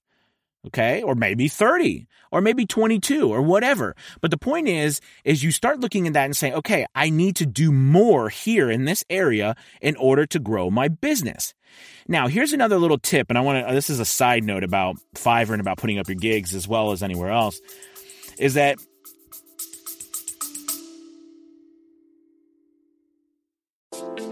okay? 0.67 1.03
Or 1.03 1.15
maybe 1.15 1.49
30 1.49 2.07
or 2.31 2.41
maybe 2.41 2.67
22 2.67 3.33
or 3.33 3.43
whatever. 3.43 3.95
But 4.21 4.31
the 4.31 4.39
point 4.39 4.69
is 4.69 5.01
is 5.25 5.43
you 5.43 5.53
start 5.53 5.81
looking 5.81 6.07
at 6.07 6.15
that 6.15 6.25
and 6.25 6.37
saying 6.37 6.55
okay 6.55 6.87
i 6.95 7.11
need 7.11 7.37
to 7.37 7.47
do 7.47 7.71
more 7.71 8.29
here 8.29 8.71
in 8.71 8.85
this 8.85 9.05
area 9.11 9.55
in 9.81 9.95
order 9.97 10.27
to 10.27 10.39
grow 10.39 10.71
my 10.71 10.89
business. 10.89 11.55
Now 12.09 12.29
here's 12.29 12.53
another 12.53 12.79
little 12.79 12.99
tip 12.99 13.27
and 13.29 13.39
i 13.39 13.41
want 13.41 13.67
to 13.67 13.75
this 13.75 13.91
is 13.91 14.01
a 14.01 14.05
side 14.05 14.45
note 14.45 14.65
about 14.65 14.97
fiverr 15.15 15.53
and 15.53 15.61
about 15.61 15.79
putting 15.79 15.99
up 15.99 16.09
your 16.09 16.17
gigs 16.17 16.55
as 16.55 16.67
well 16.67 16.93
as 16.93 17.03
anywhere 17.03 17.31
else 17.31 17.61
is 18.39 18.55
that 18.55 18.79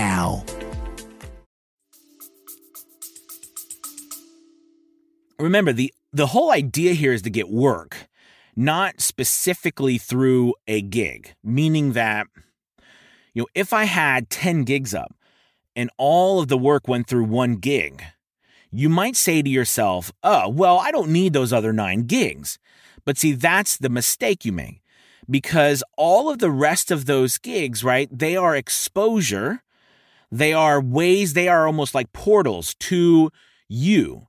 now. 0.00 0.42
Remember, 5.38 5.72
the, 5.72 5.92
the 6.12 6.28
whole 6.28 6.50
idea 6.50 6.94
here 6.94 7.12
is 7.12 7.22
to 7.22 7.30
get 7.30 7.50
work, 7.50 8.08
not 8.56 9.00
specifically 9.00 9.98
through 9.98 10.54
a 10.66 10.80
gig, 10.80 11.34
meaning 11.44 11.92
that, 11.92 12.26
you 13.34 13.42
know, 13.42 13.46
if 13.54 13.74
I 13.74 13.84
had 13.84 14.30
10 14.30 14.64
gigs 14.64 14.94
up 14.94 15.14
and 15.76 15.90
all 15.98 16.40
of 16.40 16.48
the 16.48 16.58
work 16.58 16.88
went 16.88 17.06
through 17.06 17.24
one 17.24 17.56
gig, 17.56 18.02
you 18.70 18.88
might 18.88 19.16
say 19.16 19.42
to 19.42 19.50
yourself, 19.50 20.12
oh, 20.22 20.48
well, 20.48 20.78
I 20.78 20.92
don't 20.92 21.10
need 21.10 21.34
those 21.34 21.52
other 21.52 21.74
nine 21.74 22.04
gigs. 22.04 22.58
But 23.04 23.18
see, 23.18 23.32
that's 23.32 23.76
the 23.76 23.90
mistake 23.90 24.46
you 24.46 24.52
make 24.52 24.82
because 25.28 25.84
all 25.98 26.30
of 26.30 26.38
the 26.38 26.50
rest 26.50 26.90
of 26.90 27.04
those 27.04 27.36
gigs, 27.36 27.84
right, 27.84 28.08
they 28.10 28.34
are 28.34 28.56
exposure 28.56 29.62
they 30.30 30.52
are 30.52 30.80
ways, 30.80 31.32
they 31.32 31.48
are 31.48 31.66
almost 31.66 31.94
like 31.94 32.12
portals 32.12 32.74
to 32.80 33.30
you. 33.68 34.26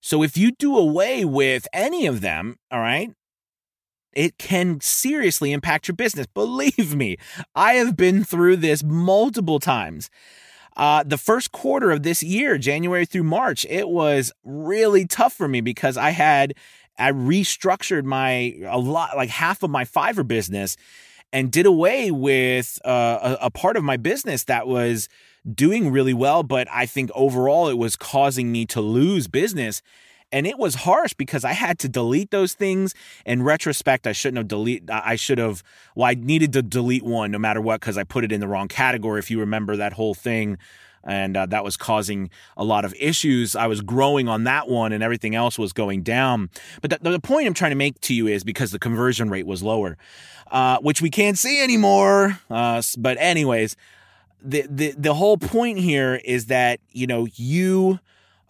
So 0.00 0.22
if 0.22 0.36
you 0.36 0.52
do 0.52 0.76
away 0.76 1.24
with 1.24 1.68
any 1.72 2.06
of 2.06 2.20
them, 2.20 2.56
all 2.70 2.80
right, 2.80 3.10
it 4.12 4.38
can 4.38 4.80
seriously 4.80 5.52
impact 5.52 5.88
your 5.88 5.94
business. 5.94 6.26
Believe 6.26 6.94
me, 6.94 7.16
I 7.54 7.74
have 7.74 7.96
been 7.96 8.24
through 8.24 8.56
this 8.56 8.82
multiple 8.82 9.60
times. 9.60 10.10
Uh, 10.76 11.02
the 11.04 11.18
first 11.18 11.52
quarter 11.52 11.90
of 11.90 12.02
this 12.02 12.22
year, 12.22 12.56
January 12.56 13.04
through 13.04 13.24
March, 13.24 13.66
it 13.68 13.88
was 13.88 14.32
really 14.44 15.06
tough 15.06 15.32
for 15.32 15.48
me 15.48 15.60
because 15.60 15.96
I 15.96 16.10
had 16.10 16.54
I 16.98 17.12
restructured 17.12 18.04
my 18.04 18.54
a 18.66 18.78
lot 18.78 19.16
like 19.16 19.30
half 19.30 19.62
of 19.62 19.70
my 19.70 19.84
Fiverr 19.84 20.26
business 20.26 20.76
and 21.32 21.50
did 21.50 21.66
away 21.66 22.10
with 22.10 22.78
uh, 22.84 23.36
a, 23.40 23.46
a 23.46 23.50
part 23.50 23.76
of 23.76 23.84
my 23.84 23.96
business 23.96 24.44
that 24.44 24.66
was 24.66 25.08
doing 25.54 25.90
really 25.90 26.14
well, 26.14 26.42
but 26.42 26.68
I 26.70 26.86
think 26.86 27.10
overall 27.14 27.68
it 27.68 27.78
was 27.78 27.96
causing 27.96 28.52
me 28.52 28.66
to 28.66 28.80
lose 28.80 29.28
business. 29.28 29.82
And 30.32 30.46
it 30.46 30.58
was 30.58 30.76
harsh 30.76 31.12
because 31.14 31.44
I 31.44 31.54
had 31.54 31.80
to 31.80 31.88
delete 31.88 32.30
those 32.30 32.54
things. 32.54 32.94
In 33.26 33.42
retrospect, 33.42 34.06
I 34.06 34.12
shouldn't 34.12 34.38
have 34.38 34.46
delete. 34.46 34.88
I 34.88 35.16
should 35.16 35.38
have. 35.38 35.64
Well, 35.96 36.08
I 36.08 36.14
needed 36.14 36.52
to 36.52 36.62
delete 36.62 37.02
one 37.02 37.32
no 37.32 37.38
matter 37.38 37.60
what 37.60 37.80
because 37.80 37.98
I 37.98 38.04
put 38.04 38.22
it 38.22 38.30
in 38.30 38.40
the 38.40 38.46
wrong 38.46 38.68
category. 38.68 39.18
If 39.18 39.28
you 39.28 39.40
remember 39.40 39.76
that 39.76 39.94
whole 39.94 40.14
thing, 40.14 40.56
and 41.04 41.36
uh, 41.36 41.46
that 41.46 41.64
was 41.64 41.76
causing 41.76 42.30
a 42.56 42.64
lot 42.64 42.84
of 42.84 42.94
issues. 42.98 43.56
I 43.56 43.66
was 43.66 43.80
growing 43.80 44.28
on 44.28 44.44
that 44.44 44.68
one, 44.68 44.92
and 44.92 45.02
everything 45.02 45.34
else 45.34 45.58
was 45.58 45.72
going 45.72 46.02
down. 46.02 46.50
But 46.80 46.90
the, 47.02 47.10
the 47.10 47.20
point 47.20 47.46
I'm 47.46 47.54
trying 47.54 47.70
to 47.72 47.76
make 47.76 48.00
to 48.02 48.14
you 48.14 48.26
is 48.26 48.44
because 48.44 48.70
the 48.70 48.78
conversion 48.78 49.30
rate 49.30 49.46
was 49.46 49.62
lower, 49.62 49.96
uh, 50.50 50.78
which 50.78 51.00
we 51.00 51.10
can't 51.10 51.38
see 51.38 51.62
anymore. 51.62 52.38
Uh, 52.50 52.82
but 52.98 53.16
anyways, 53.18 53.76
the, 54.42 54.66
the 54.68 54.94
the 54.96 55.14
whole 55.14 55.36
point 55.36 55.78
here 55.78 56.20
is 56.24 56.46
that 56.46 56.80
you 56.92 57.06
know 57.06 57.26
you 57.34 58.00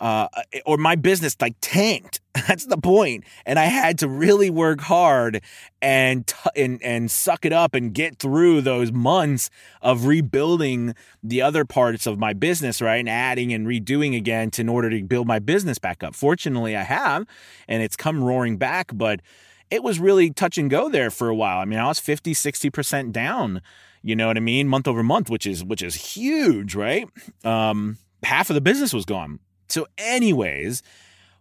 uh, 0.01 0.29
or 0.65 0.79
my 0.79 0.97
business 0.97 1.37
like 1.41 1.55
tanked. 1.61 2.21
That's 2.49 2.67
the 2.67 2.79
point, 2.79 3.25
and 3.45 3.59
I 3.59 3.65
had 3.65 3.99
to 3.99 4.09
really 4.09 4.51
work 4.51 4.81
hard 4.81 5.43
and 5.83 6.27
t- 6.27 6.37
and 6.57 6.83
and 6.83 7.11
suck 7.11 7.45
it 7.45 7.53
up 7.53 7.75
and 7.75 7.93
get 7.93 8.19
through 8.19 8.63
those 8.63 8.93
months 8.93 9.51
of 9.83 10.07
rebuilding 10.07 10.95
the 11.23 11.43
other 11.43 11.65
parts 11.65 12.07
of 12.07 12.19
my 12.19 12.33
business, 12.33 12.81
right, 12.81 13.01
and 13.01 13.09
adding 13.09 13.53
and 13.53 13.67
redoing 13.67 14.17
again 14.17 14.51
to, 14.53 14.63
in 14.63 14.69
order 14.69 14.89
to 14.91 15.03
build 15.03 15.27
my 15.27 15.39
business 15.39 15.79
back 15.79 16.03
up. 16.03 16.15
Fortunately, 16.15 16.77
I 16.77 16.83
have, 16.83 17.27
and 17.69 17.83
it's 17.83 17.97
come 17.97 18.23
roaring 18.23 18.57
back, 18.57 18.93
but 18.95 19.21
it 19.71 19.83
was 19.83 20.01
really 20.01 20.31
touch 20.31 20.57
and 20.57 20.71
go 20.71 20.89
there 20.89 21.11
for 21.11 21.29
a 21.29 21.35
while. 21.35 21.59
I 21.59 21.65
mean, 21.65 21.79
I 21.79 21.87
was 21.87 22.01
50, 22.01 22.33
60% 22.33 23.13
down 23.13 23.61
you 24.03 24.17
know 24.17 24.29
what 24.29 24.37
I 24.37 24.41
mean? 24.41 24.69
Month 24.69 24.89
over 24.89 25.03
month, 25.03 25.31
which 25.31 25.47
is 25.47 25.63
which 25.65 25.83
is 25.83 25.95
huge, 25.95 26.75
right? 26.75 27.09
Um, 27.45 27.99
half 28.23 28.51
of 28.51 28.55
the 28.55 28.61
business 28.61 28.93
was 28.93 29.05
gone. 29.05 29.41
So, 29.69 29.87
anyways, 29.99 30.83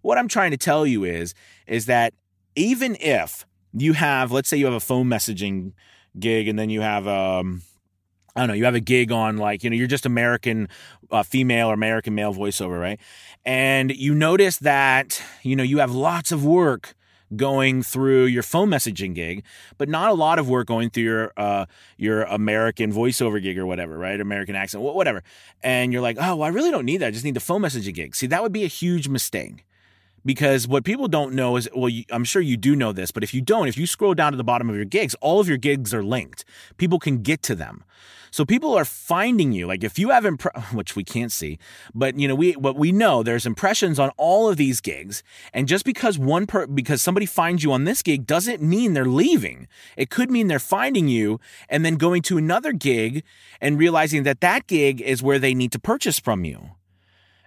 what 0.01 0.17
I'm 0.17 0.27
trying 0.27 0.51
to 0.51 0.57
tell 0.57 0.85
you 0.85 1.03
is 1.03 1.33
is 1.67 1.85
that 1.85 2.13
even 2.55 2.97
if 2.99 3.45
you 3.73 3.93
have, 3.93 4.31
let's 4.31 4.49
say 4.49 4.57
you 4.57 4.65
have 4.65 4.73
a 4.73 4.79
phone 4.79 5.07
messaging 5.07 5.73
gig, 6.19 6.47
and 6.47 6.59
then 6.59 6.69
you 6.69 6.81
have 6.81 7.07
um, 7.07 7.61
I 8.35 8.41
don't 8.41 8.49
know, 8.49 8.53
you 8.53 8.65
have 8.65 8.75
a 8.75 8.79
gig 8.79 9.11
on 9.11 9.37
like, 9.37 9.63
you 9.63 9.69
know, 9.69 9.75
you're 9.75 9.87
just 9.87 10.05
American 10.05 10.69
uh, 11.11 11.23
female 11.23 11.69
or 11.69 11.73
American 11.73 12.15
male 12.15 12.33
voiceover, 12.33 12.79
right? 12.79 12.99
And 13.45 13.91
you 13.91 14.13
notice 14.13 14.57
that, 14.57 15.21
you 15.43 15.55
know, 15.55 15.63
you 15.63 15.79
have 15.79 15.91
lots 15.91 16.31
of 16.31 16.45
work 16.45 16.95
going 17.35 17.83
through 17.83 18.25
your 18.25 18.43
phone 18.43 18.69
messaging 18.69 19.13
gig, 19.13 19.43
but 19.77 19.89
not 19.89 20.09
a 20.09 20.13
lot 20.13 20.39
of 20.39 20.49
work 20.49 20.67
going 20.67 20.89
through 20.89 21.03
your 21.03 21.33
uh, 21.37 21.65
your 21.97 22.23
American 22.23 22.91
voiceover 22.91 23.41
gig 23.41 23.57
or 23.57 23.65
whatever, 23.65 23.97
right? 23.97 24.19
American 24.19 24.55
accent, 24.55 24.83
whatever. 24.83 25.23
And 25.61 25.93
you're 25.93 26.01
like, 26.01 26.17
oh, 26.19 26.37
well, 26.37 26.43
I 26.43 26.49
really 26.49 26.71
don't 26.71 26.85
need 26.85 26.97
that. 26.97 27.07
I 27.07 27.11
just 27.11 27.25
need 27.25 27.35
the 27.35 27.39
phone 27.39 27.61
messaging 27.61 27.93
gig. 27.93 28.15
See, 28.15 28.27
that 28.27 28.41
would 28.41 28.53
be 28.53 28.63
a 28.63 28.67
huge 28.67 29.07
mistake 29.07 29.65
because 30.25 30.67
what 30.67 30.83
people 30.83 31.07
don't 31.07 31.33
know 31.33 31.55
is 31.55 31.69
well 31.73 31.89
you, 31.89 32.03
i'm 32.11 32.23
sure 32.23 32.41
you 32.41 32.57
do 32.57 32.75
know 32.75 32.91
this 32.91 33.11
but 33.11 33.23
if 33.23 33.33
you 33.33 33.41
don't 33.41 33.67
if 33.67 33.77
you 33.77 33.87
scroll 33.87 34.13
down 34.13 34.31
to 34.31 34.37
the 34.37 34.43
bottom 34.43 34.69
of 34.69 34.75
your 34.75 34.85
gigs 34.85 35.15
all 35.21 35.39
of 35.39 35.47
your 35.47 35.57
gigs 35.57 35.93
are 35.93 36.03
linked 36.03 36.43
people 36.77 36.99
can 36.99 37.21
get 37.21 37.41
to 37.41 37.55
them 37.55 37.83
so 38.31 38.45
people 38.45 38.75
are 38.75 38.85
finding 38.85 39.51
you. 39.51 39.67
Like 39.67 39.83
if 39.83 39.97
you 39.97 40.09
have 40.09 40.23
impre- 40.23 40.73
which 40.73 40.95
we 40.95 41.03
can't 41.03 41.31
see, 41.31 41.59
but 41.93 42.17
you 42.17 42.27
know 42.27 42.35
we 42.35 42.53
what 42.53 42.75
we 42.75 42.91
know 42.91 43.23
there's 43.23 43.45
impressions 43.45 43.99
on 43.99 44.11
all 44.17 44.49
of 44.49 44.57
these 44.57 44.81
gigs, 44.81 45.23
and 45.53 45.67
just 45.67 45.85
because 45.85 46.17
one 46.17 46.47
per 46.47 46.67
because 46.67 47.01
somebody 47.01 47.25
finds 47.25 47.63
you 47.63 47.71
on 47.71 47.83
this 47.83 48.01
gig 48.01 48.25
doesn't 48.25 48.61
mean 48.61 48.93
they're 48.93 49.05
leaving. 49.05 49.67
It 49.97 50.09
could 50.09 50.31
mean 50.31 50.47
they're 50.47 50.59
finding 50.59 51.07
you 51.07 51.39
and 51.69 51.85
then 51.85 51.95
going 51.95 52.21
to 52.23 52.37
another 52.37 52.73
gig 52.73 53.23
and 53.61 53.79
realizing 53.79 54.23
that 54.23 54.41
that 54.41 54.67
gig 54.67 55.01
is 55.01 55.23
where 55.23 55.39
they 55.39 55.53
need 55.53 55.71
to 55.71 55.79
purchase 55.79 56.19
from 56.19 56.43
you, 56.43 56.71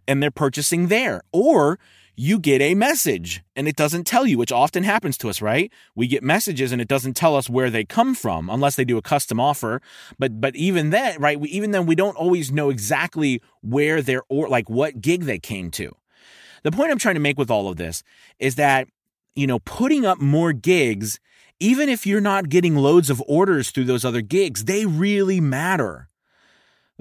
and 0.07 0.23
they're 0.23 0.31
purchasing 0.31 0.89
there, 0.89 1.23
or 1.33 1.79
you 2.17 2.39
get 2.39 2.61
a 2.61 2.75
message 2.75 3.43
and 3.57 3.67
it 3.67 3.77
doesn't 3.77 4.05
tell 4.05 4.27
you, 4.27 4.37
which 4.37 4.53
often 4.53 4.83
happens 4.83 5.17
to 5.19 5.29
us, 5.29 5.41
right? 5.41 5.73
We 5.95 6.07
get 6.07 6.23
messages 6.23 6.73
and 6.73 6.81
it 6.81 6.89
doesn't 6.89 7.15
tell 7.15 7.37
us 7.37 7.49
where 7.49 7.71
they 7.71 7.85
come 7.85 8.15
from 8.15 8.51
unless 8.51 8.77
they 8.77 8.85
do 8.85 8.99
a 8.99 9.03
custom 9.03 9.41
offer. 9.41 9.81
But 10.19 10.41
but 10.41 10.55
even 10.55 10.91
then, 10.91 11.21
right? 11.21 11.41
We, 11.41 11.49
even 11.49 11.71
then, 11.71 11.87
we 11.87 11.95
don't 11.95 12.17
always 12.17 12.53
know 12.53 12.71
exactly 12.71 13.41
where 13.63 14.03
they're 14.03 14.23
or 14.29 14.49
like 14.49 14.69
what 14.69 15.01
gig 15.01 15.25
they 15.25 15.39
came 15.39 15.71
to. 15.73 15.95
The 16.63 16.73
point 16.73 16.91
I'm 16.91 16.99
trying 16.99 17.15
to 17.15 17.21
make 17.21 17.39
with 17.39 17.51
all 17.51 17.69
of 17.69 17.77
this 17.77 18.03
is 18.39 18.57
that 18.57 18.89
you 19.35 19.47
know 19.47 19.59
putting 19.61 20.05
up 20.05 20.21
more 20.21 20.53
gigs, 20.53 21.19
even 21.61 21.89
if 21.89 22.07
you're 22.07 22.21
not 22.21 22.51
getting 22.51 22.77
loads 22.77 23.09
of 23.09 23.23
orders 23.27 23.71
through 23.71 23.85
those 23.85 24.05
other 24.05 24.21
gigs, 24.21 24.65
they 24.65 24.85
really 24.85 25.41
matter. 25.41 26.09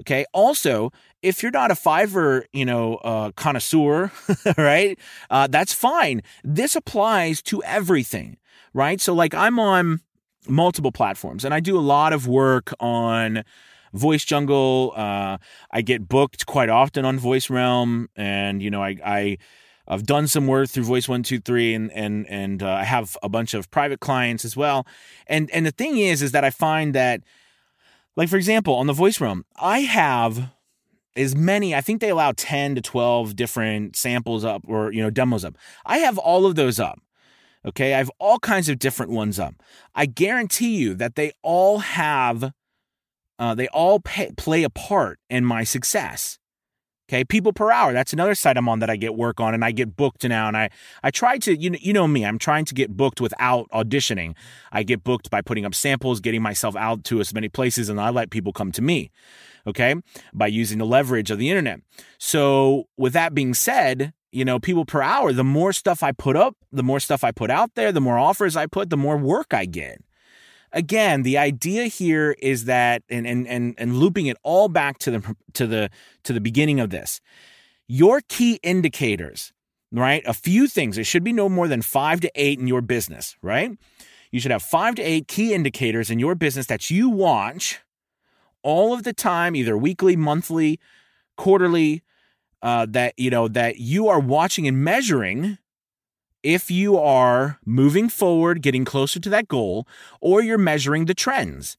Okay. 0.02 0.24
Also, 0.32 0.92
if 1.22 1.42
you're 1.42 1.52
not 1.52 1.70
a 1.70 1.74
Fiverr, 1.74 2.42
you 2.52 2.64
know, 2.64 2.96
uh, 2.96 3.30
connoisseur, 3.36 4.10
right? 4.58 4.98
Uh, 5.30 5.46
that's 5.46 5.72
fine. 5.72 6.22
This 6.42 6.74
applies 6.74 7.40
to 7.42 7.62
everything, 7.62 8.36
right? 8.74 9.00
So, 9.00 9.14
like, 9.14 9.32
I'm 9.32 9.60
on 9.60 10.00
multiple 10.48 10.90
platforms, 10.90 11.44
and 11.44 11.54
I 11.54 11.60
do 11.60 11.78
a 11.78 11.80
lot 11.80 12.12
of 12.12 12.26
work 12.26 12.74
on 12.80 13.44
Voice 13.92 14.24
Jungle. 14.24 14.92
Uh, 14.96 15.38
I 15.70 15.82
get 15.82 16.08
booked 16.08 16.46
quite 16.46 16.68
often 16.68 17.04
on 17.04 17.20
Voice 17.20 17.48
Realm, 17.48 18.08
and 18.16 18.60
you 18.60 18.70
know, 18.70 18.82
I, 18.82 18.96
I 19.04 19.38
I've 19.86 20.04
done 20.04 20.26
some 20.26 20.48
work 20.48 20.68
through 20.68 20.84
Voice 20.84 21.08
One 21.08 21.22
Two 21.22 21.38
Three, 21.38 21.74
and 21.74 21.92
and 21.92 22.26
and 22.28 22.60
uh, 22.60 22.72
I 22.72 22.84
have 22.84 23.16
a 23.22 23.28
bunch 23.28 23.54
of 23.54 23.70
private 23.70 24.00
clients 24.00 24.44
as 24.44 24.56
well. 24.56 24.84
And 25.28 25.48
and 25.52 25.64
the 25.64 25.70
thing 25.70 25.96
is, 25.98 26.22
is 26.22 26.32
that 26.32 26.44
I 26.44 26.50
find 26.50 26.92
that 26.92 27.20
like, 28.16 28.28
for 28.28 28.36
example, 28.36 28.74
on 28.74 28.86
the 28.86 28.92
voice 28.92 29.20
realm, 29.20 29.44
I 29.56 29.80
have 29.80 30.52
as 31.16 31.36
many, 31.36 31.74
I 31.74 31.80
think 31.80 32.00
they 32.00 32.10
allow 32.10 32.32
10 32.36 32.74
to 32.76 32.80
12 32.80 33.36
different 33.36 33.96
samples 33.96 34.44
up 34.44 34.62
or, 34.66 34.92
you 34.92 35.02
know, 35.02 35.10
demos 35.10 35.44
up. 35.44 35.56
I 35.84 35.98
have 35.98 36.18
all 36.18 36.46
of 36.46 36.54
those 36.54 36.78
up. 36.78 36.98
Okay. 37.64 37.94
I 37.94 37.98
have 37.98 38.10
all 38.18 38.38
kinds 38.38 38.68
of 38.68 38.78
different 38.78 39.12
ones 39.12 39.38
up. 39.38 39.54
I 39.94 40.06
guarantee 40.06 40.76
you 40.76 40.94
that 40.94 41.14
they 41.14 41.32
all 41.42 41.78
have, 41.78 42.52
uh, 43.38 43.54
they 43.54 43.68
all 43.68 44.00
pay, 44.00 44.32
play 44.36 44.62
a 44.62 44.70
part 44.70 45.18
in 45.30 45.44
my 45.44 45.64
success. 45.64 46.38
Okay, 47.12 47.24
people 47.24 47.52
per 47.52 47.70
hour. 47.70 47.92
That's 47.92 48.14
another 48.14 48.34
site 48.34 48.56
I'm 48.56 48.70
on 48.70 48.78
that 48.78 48.88
I 48.88 48.96
get 48.96 49.14
work 49.14 49.38
on 49.38 49.52
and 49.52 49.62
I 49.62 49.70
get 49.70 49.96
booked 49.96 50.24
now. 50.24 50.48
And 50.48 50.56
I, 50.56 50.70
I 51.02 51.10
try 51.10 51.36
to, 51.40 51.54
you 51.54 51.68
know, 51.68 51.78
you 51.78 51.92
know 51.92 52.08
me, 52.08 52.24
I'm 52.24 52.38
trying 52.38 52.64
to 52.64 52.74
get 52.74 52.96
booked 52.96 53.20
without 53.20 53.68
auditioning. 53.68 54.34
I 54.72 54.82
get 54.82 55.04
booked 55.04 55.28
by 55.28 55.42
putting 55.42 55.66
up 55.66 55.74
samples, 55.74 56.20
getting 56.20 56.40
myself 56.40 56.74
out 56.74 57.04
to 57.04 57.20
as 57.20 57.34
many 57.34 57.50
places, 57.50 57.90
and 57.90 58.00
I 58.00 58.08
let 58.08 58.30
people 58.30 58.54
come 58.54 58.72
to 58.72 58.80
me. 58.80 59.10
Okay, 59.66 59.94
by 60.32 60.46
using 60.46 60.78
the 60.78 60.86
leverage 60.86 61.30
of 61.30 61.38
the 61.38 61.50
internet. 61.50 61.80
So, 62.18 62.88
with 62.96 63.12
that 63.12 63.34
being 63.34 63.52
said, 63.54 64.12
you 64.32 64.44
know, 64.44 64.58
people 64.58 64.84
per 64.84 65.02
hour, 65.02 65.34
the 65.34 65.44
more 65.44 65.72
stuff 65.72 66.02
I 66.02 66.12
put 66.12 66.34
up, 66.34 66.56
the 66.72 66.82
more 66.82 66.98
stuff 66.98 67.22
I 67.22 67.30
put 67.30 67.50
out 67.50 67.74
there, 67.74 67.92
the 67.92 68.00
more 68.00 68.18
offers 68.18 68.56
I 68.56 68.66
put, 68.66 68.90
the 68.90 68.96
more 68.96 69.18
work 69.18 69.52
I 69.52 69.66
get 69.66 70.00
again, 70.72 71.22
the 71.22 71.38
idea 71.38 71.84
here 71.84 72.36
is 72.38 72.64
that, 72.64 73.02
and 73.08 73.26
and 73.26 73.46
and 73.46 73.74
and 73.78 73.96
looping 73.96 74.26
it 74.26 74.36
all 74.42 74.68
back 74.68 74.98
to 74.98 75.10
the 75.10 75.36
to 75.54 75.66
the 75.66 75.90
to 76.24 76.32
the 76.32 76.40
beginning 76.40 76.80
of 76.80 76.90
this, 76.90 77.20
your 77.88 78.20
key 78.28 78.58
indicators, 78.62 79.52
right? 79.90 80.22
A 80.26 80.34
few 80.34 80.66
things. 80.66 80.98
It 80.98 81.04
should 81.04 81.24
be 81.24 81.32
no 81.32 81.48
more 81.48 81.68
than 81.68 81.82
five 81.82 82.20
to 82.20 82.30
eight 82.34 82.58
in 82.58 82.66
your 82.66 82.80
business, 82.80 83.36
right? 83.42 83.76
You 84.30 84.40
should 84.40 84.50
have 84.50 84.62
five 84.62 84.94
to 84.96 85.02
eight 85.02 85.28
key 85.28 85.52
indicators 85.52 86.10
in 86.10 86.18
your 86.18 86.34
business 86.34 86.66
that 86.66 86.90
you 86.90 87.10
watch 87.10 87.80
all 88.62 88.94
of 88.94 89.02
the 89.02 89.12
time, 89.12 89.54
either 89.54 89.76
weekly, 89.76 90.16
monthly, 90.16 90.80
quarterly. 91.36 92.02
Uh, 92.62 92.86
that 92.88 93.12
you 93.18 93.28
know 93.28 93.48
that 93.48 93.80
you 93.80 94.06
are 94.06 94.20
watching 94.20 94.68
and 94.68 94.84
measuring 94.84 95.58
if 96.42 96.70
you 96.70 96.98
are 96.98 97.58
moving 97.64 98.08
forward, 98.08 98.62
getting 98.62 98.84
closer 98.84 99.20
to 99.20 99.28
that 99.30 99.48
goal, 99.48 99.86
or 100.20 100.42
you're 100.42 100.58
measuring 100.58 101.06
the 101.06 101.14
trends, 101.14 101.76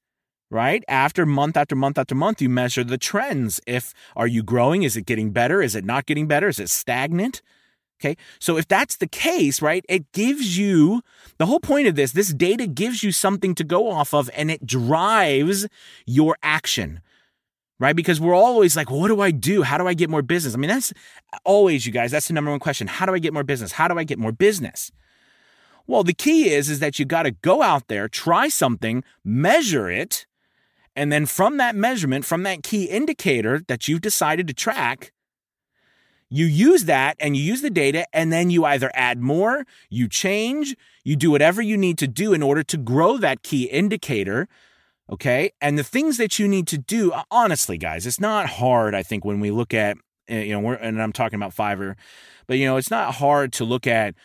right? 0.49 0.83
After 0.87 1.25
month 1.25 1.57
after 1.57 1.75
month 1.75 1.97
after 1.97 2.15
month, 2.15 2.41
you 2.41 2.49
measure 2.49 2.83
the 2.83 2.97
trends. 2.97 3.59
If 3.67 3.93
are 4.15 4.27
you 4.27 4.43
growing? 4.43 4.83
Is 4.83 4.95
it 4.97 5.05
getting 5.05 5.31
better? 5.31 5.61
Is 5.61 5.75
it 5.75 5.85
not 5.85 6.05
getting 6.05 6.27
better? 6.27 6.47
Is 6.47 6.59
it 6.59 6.69
stagnant? 6.69 7.41
Okay. 7.99 8.17
So 8.39 8.57
if 8.57 8.67
that's 8.67 8.97
the 8.97 9.07
case, 9.07 9.61
right, 9.61 9.85
it 9.87 10.11
gives 10.11 10.57
you 10.57 11.01
the 11.37 11.45
whole 11.45 11.61
point 11.61 11.87
of 11.87 11.95
this, 11.95 12.11
this 12.11 12.33
data 12.33 12.67
gives 12.67 13.01
you 13.01 13.13
something 13.13 13.55
to 13.55 13.63
go 13.63 13.89
off 13.89 14.13
of 14.13 14.29
and 14.35 14.51
it 14.51 14.65
drives 14.65 15.67
your 16.05 16.35
action 16.43 16.99
right? 17.79 17.95
Because 17.95 18.19
we're 18.21 18.35
always 18.35 18.75
like, 18.75 18.89
what 18.89 19.07
do 19.07 19.21
I 19.21 19.31
do? 19.31 19.63
How 19.63 19.77
do 19.77 19.87
I 19.87 19.93
get 19.93 20.09
more 20.09 20.21
business? 20.21 20.53
I 20.53 20.57
mean, 20.57 20.69
that's 20.69 20.93
always, 21.43 21.85
you 21.85 21.91
guys, 21.91 22.11
that's 22.11 22.27
the 22.27 22.33
number 22.33 22.51
one 22.51 22.59
question. 22.59 22.87
How 22.87 23.05
do 23.05 23.13
I 23.13 23.19
get 23.19 23.33
more 23.33 23.43
business? 23.43 23.73
How 23.73 23.87
do 23.87 23.97
I 23.97 24.03
get 24.03 24.19
more 24.19 24.31
business? 24.31 24.91
Well, 25.85 26.03
the 26.03 26.13
key 26.13 26.49
is, 26.49 26.69
is 26.69 26.79
that 26.79 26.97
you 26.97 27.05
got 27.05 27.23
to 27.23 27.31
go 27.31 27.61
out 27.61 27.87
there, 27.87 28.07
try 28.07 28.47
something, 28.47 29.03
measure 29.23 29.89
it, 29.89 30.25
and 30.95 31.11
then 31.11 31.25
from 31.25 31.57
that 31.57 31.75
measurement, 31.75 32.23
from 32.23 32.43
that 32.43 32.63
key 32.63 32.85
indicator 32.85 33.61
that 33.67 33.87
you've 33.87 34.01
decided 34.01 34.47
to 34.47 34.53
track, 34.53 35.11
you 36.29 36.45
use 36.45 36.85
that 36.85 37.15
and 37.19 37.35
you 37.35 37.43
use 37.43 37.61
the 37.61 37.69
data, 37.69 38.05
and 38.13 38.31
then 38.31 38.49
you 38.49 38.65
either 38.65 38.91
add 38.93 39.19
more, 39.19 39.65
you 39.89 40.07
change, 40.07 40.75
you 41.03 41.15
do 41.15 41.29
whatever 41.29 41.61
you 41.61 41.77
need 41.77 41.97
to 41.97 42.07
do 42.07 42.33
in 42.33 42.41
order 42.41 42.63
to 42.63 42.77
grow 42.77 43.17
that 43.17 43.43
key 43.43 43.65
indicator 43.65 44.47
Okay. 45.11 45.51
And 45.61 45.77
the 45.77 45.83
things 45.83 46.17
that 46.17 46.39
you 46.39 46.47
need 46.47 46.67
to 46.67 46.77
do, 46.77 47.13
honestly, 47.29 47.77
guys, 47.77 48.07
it's 48.07 48.19
not 48.19 48.47
hard, 48.47 48.95
I 48.95 49.03
think, 49.03 49.25
when 49.25 49.39
we 49.39 49.51
look 49.51 49.73
at, 49.73 49.97
eh, 50.27 50.43
you 50.43 50.59
know, 50.59 50.71
and 50.71 51.01
I'm 51.01 51.11
talking 51.11 51.35
about 51.35 51.55
Fiverr, 51.55 51.95
but, 52.47 52.57
you 52.57 52.65
know, 52.65 52.77
it's 52.77 52.91
not 52.91 53.15
hard 53.15 53.51
to 53.53 53.65
look 53.65 53.85
at 53.85 54.15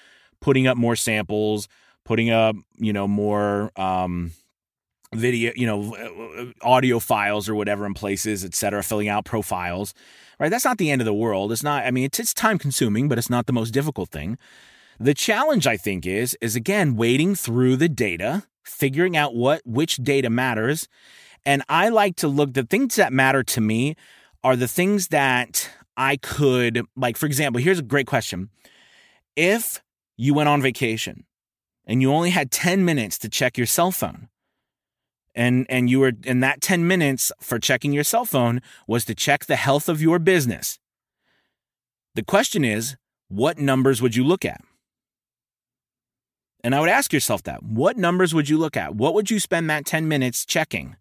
putting 0.41 0.67
up 0.67 0.77
more 0.77 0.97
samples, 0.97 1.69
putting 2.05 2.31
up, 2.31 2.55
you 2.77 2.93
know, 2.93 3.09
more, 3.09 3.73
um, 3.79 4.33
video, 5.15 5.53
you 5.57 5.67
know, 5.67 5.95
uh, 5.95 6.45
audio 6.63 6.99
files 6.99 7.49
or 7.49 7.55
whatever 7.55 7.87
in 7.87 7.95
places, 7.95 8.45
etc 8.45 8.83
filling 8.83 9.09
out 9.09 9.25
profiles, 9.25 9.95
right? 10.39 10.51
That's 10.51 10.65
not 10.65 10.79
the 10.79 10.91
end 10.91 11.01
of 11.01 11.07
the 11.07 11.15
world. 11.15 11.51
It's 11.51 11.63
not, 11.63 11.87
I 11.87 11.91
mean, 11.91 12.05
it's, 12.05 12.21
it's 12.21 12.35
time 12.35 12.59
consuming, 12.59 13.09
but 13.09 13.19
it's 13.19 13.31
not 13.31 13.47
the 13.47 13.53
most 13.53 13.71
difficult 13.73 14.11
thing. 14.11 14.39
The 15.01 15.15
challenge, 15.15 15.67
I 15.67 15.77
think, 15.77 16.07
is, 16.07 16.37
is 16.41 16.57
again, 16.57 16.97
wading 16.97 17.37
through 17.37 17.77
the 17.77 17.89
data 17.89 18.45
figuring 18.69 19.17
out 19.17 19.35
what 19.35 19.63
which 19.65 19.97
data 19.97 20.31
matters. 20.31 20.89
And 21.45 21.63
I 21.69 21.89
like 21.89 22.17
to 22.17 22.29
look 22.29 22.53
the 22.53 22.65
things 22.65 22.97
that 22.97 23.13
matter 23.13 23.43
to 23.43 23.61
me 23.61 23.97
are 24.45 24.57
the 24.57 24.69
things 24.69 25.09
that 25.09 25.71
I 25.97 26.17
could 26.17 26.83
like 26.97 27.17
for 27.17 27.27
example, 27.27 27.61
here's 27.61 27.79
a 27.79 27.83
great 27.83 28.07
question. 28.07 28.51
If 29.37 29.83
you 30.17 30.35
went 30.35 30.49
on 30.49 30.63
vacation 30.63 31.25
and 31.87 32.03
you 32.03 32.13
only 32.13 32.31
had 32.31 32.51
10 32.51 32.85
minutes 32.85 33.19
to 33.19 33.29
check 33.29 33.57
your 33.57 33.67
cell 33.67 33.91
phone, 33.91 34.29
and 35.35 35.67
and 35.69 35.89
you 35.89 36.01
were 36.01 36.13
in 36.25 36.41
that 36.41 36.61
10 36.61 36.87
minutes 36.87 37.33
for 37.41 37.59
checking 37.59 37.93
your 37.93 38.05
cell 38.05 38.25
phone 38.25 38.61
was 38.87 39.05
to 39.07 39.15
check 39.15 39.47
the 39.47 39.57
health 39.57 39.89
of 39.89 40.03
your 40.03 40.19
business. 40.19 40.79
The 42.15 42.25
question 42.25 42.65
is, 42.65 42.97
what 43.29 43.59
numbers 43.59 44.03
would 44.03 44.17
you 44.17 44.25
look 44.25 44.45
at? 44.45 44.61
And 46.65 46.75
I 46.75 46.81
would 46.81 46.89
ask 46.89 47.13
yourself 47.13 47.43
that. 47.45 47.63
What 47.63 47.97
numbers 47.97 48.35
would 48.35 48.49
you 48.49 48.59
look 48.59 48.77
at? 48.77 48.95
What 48.95 49.15
would 49.15 49.31
you 49.31 49.39
spend 49.39 49.71
that 49.71 49.87
10 49.87 50.09
minutes 50.09 50.45
checking? 50.45 50.97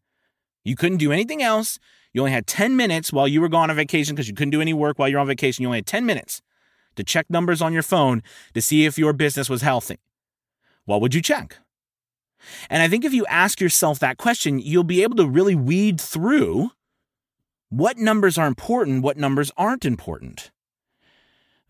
You 0.64 0.76
couldn't 0.76 0.98
do 0.98 1.12
anything 1.12 1.42
else. 1.42 1.80
You 2.14 2.22
only 2.22 2.32
had 2.32 2.48
10 2.48 2.76
minutes 2.76 3.12
while 3.12 3.28
you 3.28 3.42
were 3.42 3.50
gone 3.50 3.70
on 3.70 3.76
vacation 3.76 4.16
because 4.16 4.28
you 4.28 4.36
couldn't 4.36 4.52
do 4.52 4.62
any 4.62 4.74
work 4.74 5.00
while 5.00 5.08
you're 5.08 5.20
on 5.20 5.28
vacation. 5.28 5.62
You 5.62 5.70
only 5.70 5.80
had 5.80 5.88
10 5.88 6.06
minutes 6.06 6.42
to 6.96 7.04
check 7.04 7.28
numbers 7.30 7.62
on 7.62 7.74
your 7.74 7.84
phone 7.84 8.22
to 8.54 8.62
see 8.62 8.86
if 8.86 8.98
your 8.98 9.14
business 9.14 9.50
was 9.50 9.62
healthy. 9.62 9.98
What 10.86 11.02
would 11.02 11.14
you 11.14 11.22
check? 11.22 11.58
And 12.70 12.84
I 12.84 12.88
think 12.88 13.04
if 13.04 13.14
you 13.14 13.26
ask 13.28 13.60
yourself 13.60 14.00
that 14.00 14.18
question, 14.18 14.60
you'll 14.60 14.84
be 14.84 15.04
able 15.04 15.16
to 15.18 15.28
really 15.28 15.56
weed 15.56 16.00
through 16.00 16.72
what 17.70 17.98
numbers 17.98 18.38
are 18.38 18.48
important, 18.48 19.04
what 19.04 19.18
numbers 19.18 19.52
aren't 19.58 19.86
important. 19.86 20.52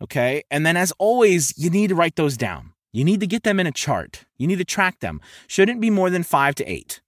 Okay. 0.00 0.44
And 0.50 0.64
then, 0.64 0.76
as 0.76 0.92
always, 0.98 1.52
you 1.56 1.70
need 1.70 1.88
to 1.88 1.94
write 1.94 2.16
those 2.16 2.36
down. 2.36 2.72
You 2.92 3.04
need 3.04 3.20
to 3.20 3.26
get 3.26 3.42
them 3.42 3.60
in 3.60 3.66
a 3.66 3.72
chart. 3.72 4.24
You 4.38 4.46
need 4.46 4.58
to 4.58 4.64
track 4.64 5.00
them. 5.00 5.20
Shouldn't 5.46 5.80
be 5.80 5.90
more 5.90 6.10
than 6.10 6.22
five 6.22 6.54
to 6.56 6.64
eight. 6.64 7.00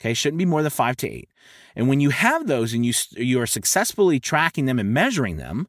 Okay, 0.00 0.14
shouldn't 0.14 0.38
be 0.38 0.46
more 0.46 0.62
than 0.62 0.70
five 0.70 0.96
to 0.96 1.08
eight. 1.08 1.28
And 1.76 1.88
when 1.88 2.00
you 2.00 2.10
have 2.10 2.46
those 2.46 2.72
and 2.72 2.84
you 2.84 2.92
you 3.16 3.40
are 3.40 3.46
successfully 3.46 4.18
tracking 4.18 4.64
them 4.64 4.78
and 4.78 4.92
measuring 4.92 5.36
them, 5.36 5.68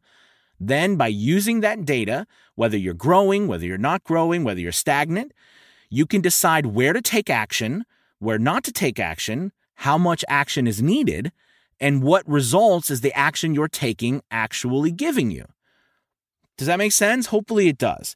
then 0.60 0.96
by 0.96 1.08
using 1.08 1.60
that 1.60 1.86
data, 1.86 2.26
whether 2.56 2.78
you're 2.78 2.94
growing, 2.94 3.48
whether 3.48 3.66
you're 3.66 3.78
not 3.78 4.04
growing, 4.04 4.44
whether 4.44 4.60
you're 4.60 4.72
stagnant, 4.72 5.34
you 5.90 6.06
can 6.06 6.22
decide 6.22 6.68
where 6.68 6.94
to 6.94 7.02
take 7.02 7.30
action, 7.30 7.86
where 8.20 8.40
not 8.40 8.64
to 8.64 8.72
take 8.72 9.00
action, 9.00 9.52
how 9.76 9.98
much 9.98 10.24
action 10.28 10.68
is 10.68 10.82
needed, 10.82 11.32
and 11.80 12.04
what 12.04 12.28
results 12.28 12.90
is 12.90 13.02
the 13.02 13.14
action 13.14 13.54
you're 13.56 13.68
taking 13.68 14.22
actually 14.30 14.92
giving 14.92 15.32
you. 15.32 15.46
Does 16.58 16.68
that 16.68 16.78
make 16.78 16.92
sense? 16.92 17.28
Hopefully 17.28 17.68
it 17.68 17.78
does. 17.78 18.16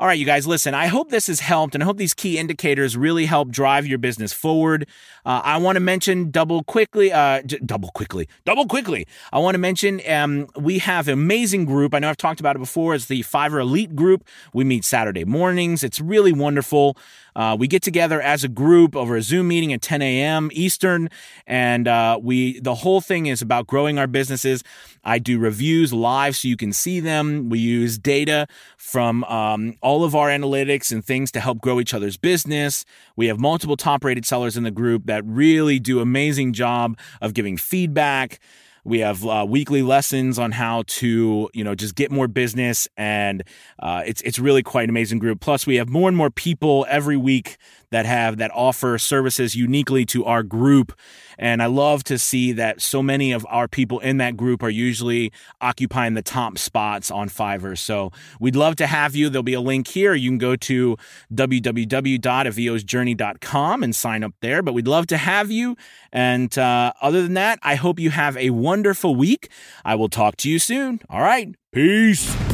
All 0.00 0.06
right, 0.06 0.18
you 0.18 0.24
guys, 0.24 0.46
listen, 0.46 0.72
I 0.72 0.86
hope 0.86 1.10
this 1.10 1.26
has 1.26 1.40
helped 1.40 1.74
and 1.74 1.84
I 1.84 1.84
hope 1.84 1.98
these 1.98 2.14
key 2.14 2.38
indicators 2.38 2.96
really 2.96 3.26
help 3.26 3.50
drive 3.50 3.86
your 3.86 3.98
business 3.98 4.32
forward. 4.32 4.88
Uh, 5.26 5.42
I 5.44 5.58
want 5.58 5.76
to 5.76 5.80
mention 5.80 6.30
double 6.30 6.64
quickly, 6.64 7.12
uh, 7.12 7.42
double 7.66 7.90
quickly, 7.90 8.26
double 8.46 8.64
quickly. 8.64 9.06
I 9.30 9.40
want 9.40 9.56
to 9.56 9.58
mention 9.58 10.00
um, 10.08 10.48
we 10.56 10.78
have 10.78 11.06
an 11.08 11.12
amazing 11.12 11.66
group. 11.66 11.92
I 11.92 11.98
know 11.98 12.08
I've 12.08 12.16
talked 12.16 12.40
about 12.40 12.56
it 12.56 12.60
before. 12.60 12.94
It's 12.94 13.04
the 13.04 13.22
Fiverr 13.24 13.60
Elite 13.60 13.94
group. 13.94 14.24
We 14.54 14.64
meet 14.64 14.86
Saturday 14.86 15.26
mornings. 15.26 15.84
It's 15.84 16.00
really 16.00 16.32
wonderful. 16.32 16.96
Uh, 17.34 17.56
we 17.58 17.68
get 17.68 17.82
together 17.82 18.20
as 18.20 18.44
a 18.44 18.48
group 18.48 18.96
over 18.96 19.16
a 19.16 19.22
Zoom 19.22 19.48
meeting 19.48 19.72
at 19.72 19.82
10 19.82 20.02
a.m. 20.02 20.50
Eastern, 20.52 21.08
and 21.46 21.88
uh, 21.88 22.18
we 22.20 22.60
the 22.60 22.76
whole 22.76 23.00
thing 23.00 23.26
is 23.26 23.42
about 23.42 23.66
growing 23.66 23.98
our 23.98 24.06
businesses. 24.06 24.62
I 25.04 25.18
do 25.18 25.38
reviews 25.38 25.92
live 25.92 26.36
so 26.36 26.48
you 26.48 26.56
can 26.56 26.72
see 26.72 27.00
them. 27.00 27.48
We 27.48 27.58
use 27.58 27.98
data 27.98 28.46
from 28.76 29.24
um, 29.24 29.76
all 29.80 30.04
of 30.04 30.14
our 30.14 30.28
analytics 30.28 30.92
and 30.92 31.04
things 31.04 31.30
to 31.32 31.40
help 31.40 31.60
grow 31.60 31.80
each 31.80 31.94
other's 31.94 32.16
business. 32.16 32.84
We 33.16 33.26
have 33.26 33.40
multiple 33.40 33.76
top 33.76 34.04
rated 34.04 34.26
sellers 34.26 34.56
in 34.56 34.62
the 34.64 34.70
group 34.70 35.06
that 35.06 35.24
really 35.24 35.78
do 35.78 36.00
amazing 36.00 36.52
job 36.52 36.98
of 37.20 37.34
giving 37.34 37.56
feedback. 37.56 38.40
We 38.84 39.00
have 39.00 39.24
uh, 39.26 39.46
weekly 39.48 39.82
lessons 39.82 40.38
on 40.38 40.52
how 40.52 40.84
to, 40.86 41.50
you 41.52 41.64
know, 41.64 41.74
just 41.74 41.94
get 41.94 42.10
more 42.10 42.28
business, 42.28 42.88
and 42.96 43.42
uh, 43.78 44.02
it's 44.06 44.22
it's 44.22 44.38
really 44.38 44.62
quite 44.62 44.84
an 44.84 44.90
amazing 44.90 45.18
group. 45.18 45.40
Plus, 45.40 45.66
we 45.66 45.76
have 45.76 45.88
more 45.88 46.08
and 46.08 46.16
more 46.16 46.30
people 46.30 46.86
every 46.88 47.16
week 47.16 47.56
that 47.90 48.06
have 48.06 48.38
that 48.38 48.50
offer 48.54 48.96
services 48.98 49.54
uniquely 49.54 50.06
to 50.06 50.24
our 50.24 50.42
group. 50.42 50.98
And 51.38 51.62
I 51.62 51.66
love 51.66 52.02
to 52.04 52.18
see 52.18 52.52
that 52.52 52.80
so 52.82 53.02
many 53.02 53.32
of 53.32 53.44
our 53.48 53.66
people 53.66 53.98
in 54.00 54.18
that 54.18 54.36
group 54.36 54.62
are 54.62 54.70
usually 54.70 55.32
occupying 55.60 56.14
the 56.14 56.22
top 56.22 56.56
spots 56.58 57.10
on 57.10 57.28
Fiverr. 57.28 57.76
So 57.78 58.12
we'd 58.38 58.54
love 58.56 58.76
to 58.76 58.86
have 58.86 59.16
you. 59.16 59.30
There'll 59.30 59.42
be 59.42 59.54
a 59.54 59.60
link 59.60 59.88
here. 59.88 60.14
You 60.14 60.30
can 60.30 60.38
go 60.38 60.54
to 60.56 60.96
www.avosjourney.com 61.32 63.82
and 63.82 63.96
sign 63.96 64.22
up 64.22 64.34
there. 64.40 64.62
But 64.62 64.74
we'd 64.74 64.88
love 64.88 65.06
to 65.08 65.16
have 65.16 65.50
you. 65.50 65.76
And 66.12 66.56
uh, 66.58 66.92
other 67.00 67.22
than 67.22 67.34
that, 67.34 67.58
I 67.62 67.76
hope 67.76 67.98
you 67.98 68.10
have 68.10 68.36
a 68.36 68.50
wonderful 68.50 69.16
week. 69.16 69.48
I 69.84 69.94
will 69.94 70.10
talk 70.10 70.36
to 70.38 70.50
you 70.50 70.58
soon. 70.58 71.00
All 71.08 71.22
right. 71.22 71.54
Peace. 71.72 72.49